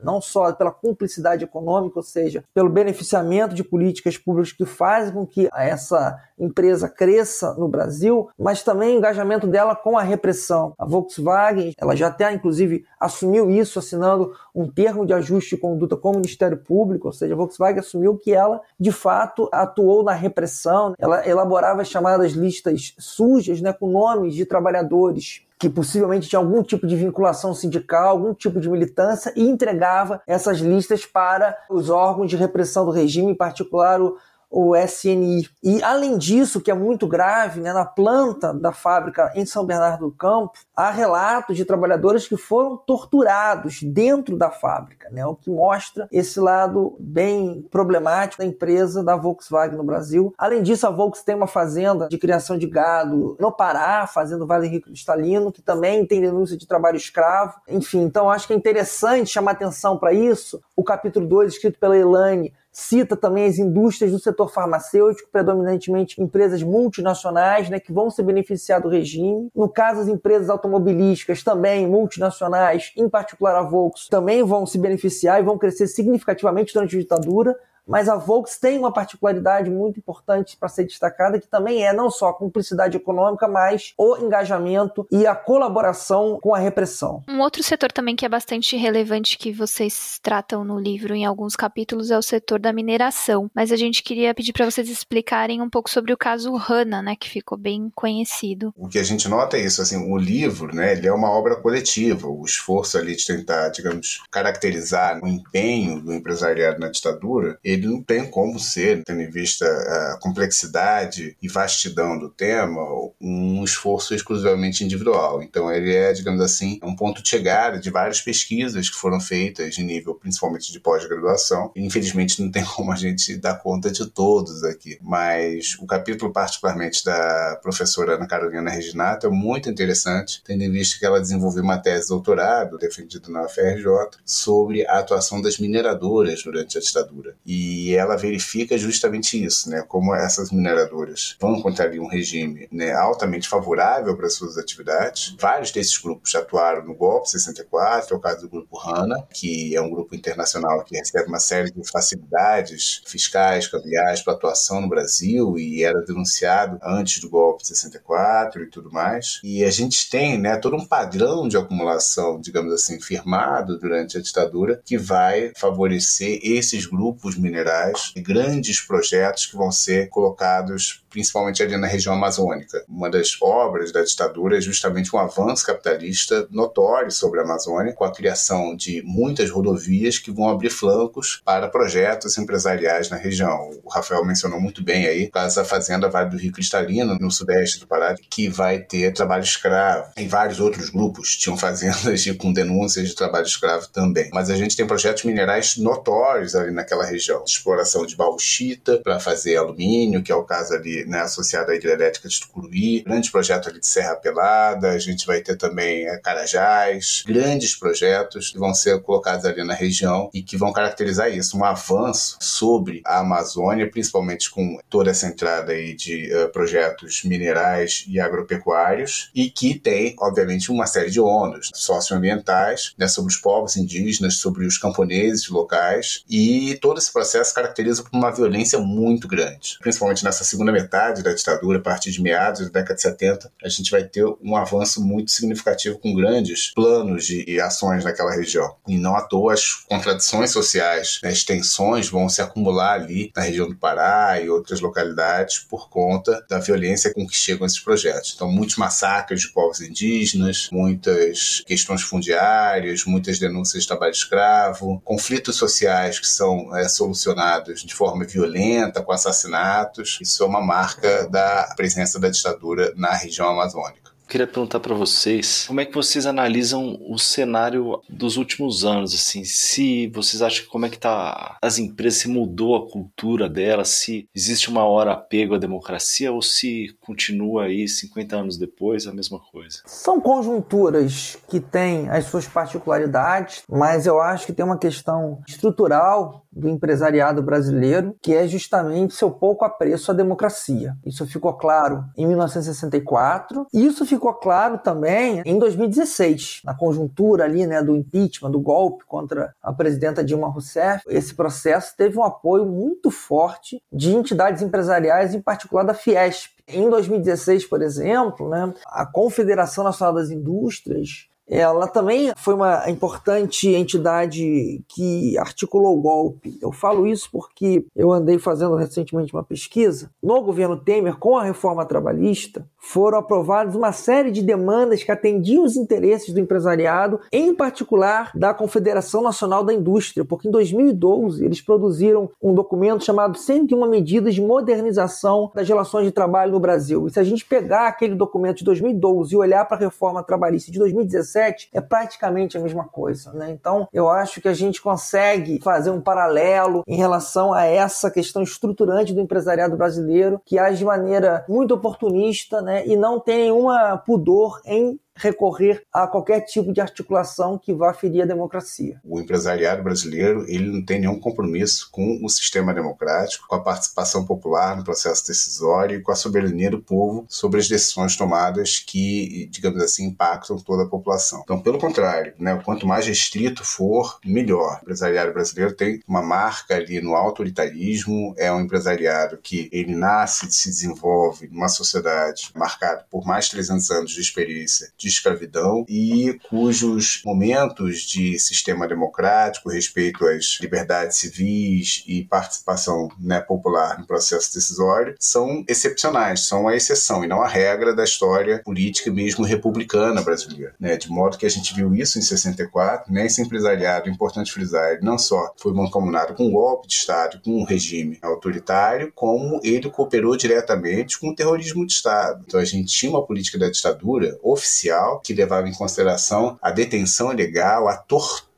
[0.05, 5.25] Não só pela cumplicidade econômica, ou seja, pelo beneficiamento de políticas públicas que fazem com
[5.25, 10.73] que essa empresa cresça no Brasil, mas também o engajamento dela com a repressão.
[10.77, 15.95] A Volkswagen, ela já até inclusive assumiu isso assinando um termo de ajuste de conduta
[15.95, 20.13] com o Ministério Público, ou seja, a Volkswagen assumiu que ela de fato atuou na
[20.13, 26.39] repressão, ela elaborava as chamadas listas sujas, né, com nomes de trabalhadores que possivelmente tinha
[26.39, 31.89] algum tipo de vinculação sindical, algum tipo de militância, e entregava essas listas para os
[31.89, 34.17] órgãos de repressão do regime, em particular o,
[34.55, 35.49] o SNI.
[35.61, 40.05] E além disso, que é muito grave, né, na planta da fábrica em São Bernardo
[40.05, 45.49] do Campo, há relatos de trabalhadores que foram torturados dentro da fábrica, né, o que
[45.49, 50.33] mostra esse lado bem problemático da empresa da Volkswagen no Brasil.
[50.37, 54.69] Além disso, a Volkswagen tem uma fazenda de criação de gado no Pará, fazendo Vale
[54.69, 57.59] Rico Cristalino, que também tem denúncia de trabalho escravo.
[57.67, 60.61] Enfim, então acho que é interessante chamar atenção para isso.
[60.77, 66.61] O capítulo 2, escrito pela Elane, cita também as indústrias do setor farmacêutico, predominantemente empresas
[66.61, 69.49] multinacionais, né, que vão se beneficiar do regime.
[69.55, 75.39] No caso, as empresas automobilísticas também multinacionais, em particular a Volkswagen, também vão se beneficiar
[75.39, 77.57] e vão crescer significativamente durante a ditadura
[77.87, 82.09] mas a Volks tem uma particularidade muito importante para ser destacada, que também é não
[82.09, 87.23] só a cumplicidade econômica, mas o engajamento e a colaboração com a repressão.
[87.27, 91.55] Um outro setor também que é bastante relevante que vocês tratam no livro em alguns
[91.55, 93.49] capítulos é o setor da mineração.
[93.53, 97.15] Mas a gente queria pedir para vocês explicarem um pouco sobre o caso Hanna, né,
[97.15, 98.73] que ficou bem conhecido.
[98.77, 101.55] O que a gente nota é isso, assim, o livro, né, ele é uma obra
[101.55, 107.74] coletiva, o esforço ali de tentar, digamos, caracterizar o empenho do empresariado na ditadura, ele
[107.77, 112.81] não tem como ser, tendo em vista a complexidade e vastidão do tema,
[113.21, 115.41] um esforço exclusivamente individual.
[115.41, 119.75] Então, ele é, digamos assim, um ponto de chegada de várias pesquisas que foram feitas
[119.75, 121.71] de nível, principalmente de pós-graduação.
[121.75, 127.03] Infelizmente, não tem como a gente dar conta de todos aqui, mas o capítulo, particularmente
[127.03, 131.77] da professora Ana Carolina Reginato, é muito interessante, tendo em vista que ela desenvolveu uma
[131.77, 133.85] tese de doutorado, defendida na UFRJ,
[134.25, 137.35] sobre a atuação das mineradoras durante a ditadura.
[137.45, 139.83] E e ela verifica justamente isso, né?
[139.87, 145.35] Como essas mineradoras vão encontrar um regime né, altamente favorável para suas atividades.
[145.39, 149.81] Vários desses grupos atuaram no golpe 64, é o caso do grupo HANA, que é
[149.81, 155.57] um grupo internacional que recebe uma série de facilidades fiscais, cambiais para atuação no Brasil
[155.57, 159.39] e era denunciado antes do golpe 64 e tudo mais.
[159.43, 164.21] E a gente tem, né, todo um padrão de acumulação, digamos assim, firmado durante a
[164.21, 171.04] ditadura que vai favorecer esses grupos mineradores minerais e grandes projetos que vão ser colocados
[171.15, 172.83] principalmente ali na região amazônica.
[172.89, 178.03] Uma das obras da ditadura é justamente um avanço capitalista notório sobre a Amazônia, com
[178.03, 183.69] a criação de muitas rodovias que vão abrir flancos para projetos empresariais na região.
[183.81, 187.31] O Rafael mencionou muito bem aí o caso da Fazenda Vale do Rio Cristalino, no
[187.31, 190.11] sudeste do Pará, que vai ter trabalho escravo.
[190.17, 194.29] E vários outros grupos tinham fazendas com denúncias de trabalho escravo também.
[194.33, 197.41] Mas a gente tem projetos minerais notórios ali naquela região.
[197.45, 202.27] Exploração de bauxita para fazer alumínio, que é o caso ali né, associada à hidrelétrica
[202.27, 207.23] de Tucuruí, grande projeto ali de Serra Pelada, a gente vai ter também é, Carajás,
[207.25, 211.63] grandes projetos que vão ser colocados ali na região e que vão caracterizar isso, um
[211.63, 218.19] avanço sobre a Amazônia, principalmente com toda essa entrada aí de uh, projetos minerais e
[218.19, 224.37] agropecuários e que tem, obviamente, uma série de ônus socioambientais né, sobre os povos indígenas,
[224.37, 230.23] sobre os camponeses locais e todo esse processo caracteriza por uma violência muito grande, principalmente
[230.23, 233.69] nessa segunda metade metade da ditadura, a partir de meados da década de 70, a
[233.69, 238.75] gente vai ter um avanço muito significativo com grandes planos de ações naquela região.
[238.87, 243.43] E não à toa as contradições sociais, né, as tensões vão se acumular ali na
[243.43, 248.33] região do Pará e outras localidades por conta da violência com que chegam esses projetos.
[248.35, 255.57] Então, muitos massacres de povos indígenas, muitas questões fundiárias, muitas denúncias de trabalho escravo, conflitos
[255.57, 260.17] sociais que são é, solucionados de forma violenta, com assassinatos.
[260.21, 264.05] Isso é uma marca da presença da ditadura na região amazônica.
[264.27, 269.43] Queria perguntar para vocês como é que vocês analisam o cenário dos últimos anos, assim,
[269.43, 273.89] se vocês acham que como é que tá as empresas, se mudou a cultura delas,
[273.89, 279.13] se existe uma hora apego à democracia ou se continua aí 50 anos depois a
[279.13, 279.81] mesma coisa.
[279.85, 286.44] São conjunturas que têm as suas particularidades, mas eu acho que tem uma questão estrutural
[286.55, 290.95] do empresariado brasileiro, que é justamente seu pouco apreço à democracia.
[291.05, 297.67] Isso ficou claro em 1964, e isso ficou claro também em 2016, na conjuntura ali,
[297.67, 301.03] né, do impeachment, do golpe contra a presidenta Dilma Rousseff.
[301.07, 306.55] Esse processo teve um apoio muito forte de entidades empresariais, em particular da Fiesp.
[306.67, 313.69] Em 2016, por exemplo, né, a Confederação Nacional das Indústrias ela também foi uma importante
[313.69, 316.57] entidade que articulou o golpe.
[316.61, 320.09] Eu falo isso porque eu andei fazendo recentemente uma pesquisa.
[320.21, 325.63] No governo Temer, com a reforma trabalhista, foram aprovadas uma série de demandas que atendiam
[325.63, 331.61] os interesses do empresariado, em particular da Confederação Nacional da Indústria, porque em 2012 eles
[331.61, 337.07] produziram um documento chamado 101 Medidas de Modernização das Relações de Trabalho no Brasil.
[337.07, 340.71] E se a gente pegar aquele documento de 2012 e olhar para a reforma trabalhista
[340.71, 343.33] de 2017, é praticamente a mesma coisa.
[343.33, 343.51] Né?
[343.51, 348.43] Então, eu acho que a gente consegue fazer um paralelo em relação a essa questão
[348.43, 353.97] estruturante do empresariado brasileiro, que age de maneira muito oportunista né, e não tem nenhuma
[353.97, 358.99] pudor em recorrer a qualquer tipo de articulação que vá ferir a democracia.
[359.03, 364.25] O empresariado brasileiro ele não tem nenhum compromisso com o sistema democrático, com a participação
[364.25, 369.47] popular no processo decisório e com a soberania do povo sobre as decisões tomadas que,
[369.51, 371.41] digamos assim, impactam toda a população.
[371.43, 374.79] Então, pelo contrário, né, quanto mais restrito for, melhor.
[374.79, 380.47] O empresariado brasileiro tem uma marca ali no autoritarismo, é um empresariado que ele nasce
[380.47, 385.85] e se desenvolve numa sociedade marcada por mais de 300 anos de experiência de escravidão
[385.87, 394.05] e cujos momentos de sistema democrático, respeito às liberdades civis e participação né, popular no
[394.05, 399.45] processo decisório são excepcionais, são a exceção e não a regra da história política mesmo
[399.45, 400.73] republicana brasileira.
[400.79, 400.97] Né?
[400.97, 403.25] De modo que a gente viu isso em 64, né?
[403.25, 407.51] esse empresariado, importante frisar, ele não só foi mancomunado com um golpe de Estado, com
[407.61, 412.43] um regime autoritário, como ele cooperou diretamente com o terrorismo de Estado.
[412.47, 417.31] Então a gente tinha uma política da ditadura oficial que levava em consideração a detenção
[417.31, 418.54] ilegal, a tortura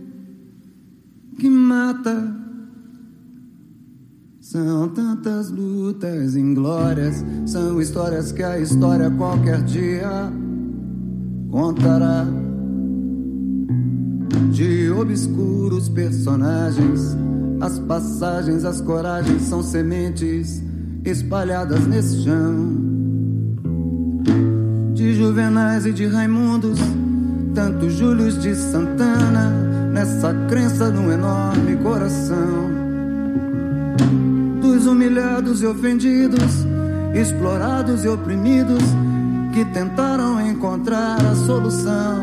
[1.38, 2.36] que mata.
[4.40, 10.30] São tantas lutas inglórias, são histórias que a história qualquer dia
[11.50, 12.26] contará.
[14.52, 17.16] De obscuros personagens.
[17.60, 20.62] As passagens, as coragens são sementes
[21.04, 22.93] espalhadas nesse chão.
[25.14, 26.78] Juvenais e de Raimundos,
[27.54, 29.50] tanto Júlios de Santana,
[29.92, 32.70] nessa crença num enorme coração.
[34.60, 36.66] Dos humilhados e ofendidos,
[37.14, 38.82] explorados e oprimidos,
[39.52, 42.22] que tentaram encontrar a solução.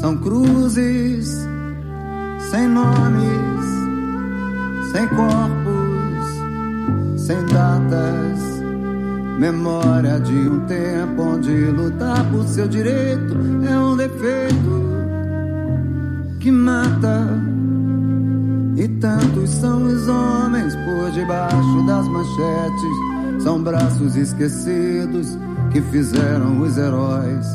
[0.00, 1.46] São cruzes
[2.50, 3.64] sem nomes,
[4.90, 6.26] sem corpos,
[7.26, 8.59] sem datas.
[9.40, 13.34] Memória de um tempo onde lutar por seu direito
[13.66, 14.84] é um defeito
[16.38, 17.26] que mata.
[18.76, 25.38] E tantos são os homens por debaixo das manchetes, são braços esquecidos
[25.72, 27.46] que fizeram os heróis.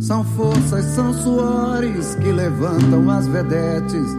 [0.00, 4.14] São forças, são suores que levantam as vedetes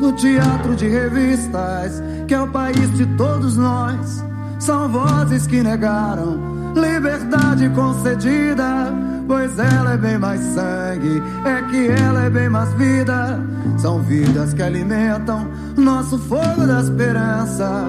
[0.00, 4.24] do teatro de revistas, que é o país de todos nós.
[4.58, 8.92] São vozes que negaram liberdade concedida,
[9.26, 13.40] pois ela é bem mais sangue, é que ela é bem mais vida.
[13.78, 17.84] São vidas que alimentam nosso fogo da esperança,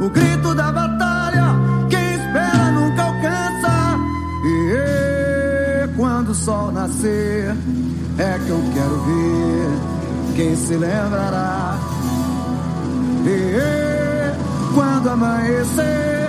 [0.00, 1.12] o grito da batalha
[5.96, 7.54] quando o sol nascer,
[8.18, 11.78] é que eu quero ver quem se lembrará.
[13.26, 16.21] E quando amanhecer,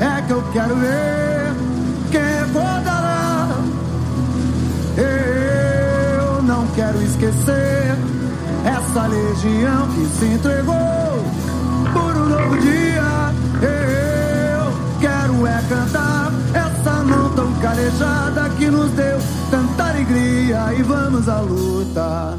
[0.00, 1.54] é que eu quero ver
[2.10, 3.48] quem recordará.
[4.96, 7.96] Eu não quero esquecer
[8.64, 10.74] essa legião que se entregou
[11.92, 13.32] por um novo dia.
[13.62, 19.18] Eu quero é cantar essa mão tão calejada que nos deu
[19.50, 22.38] tanta alegria e vamos à luta.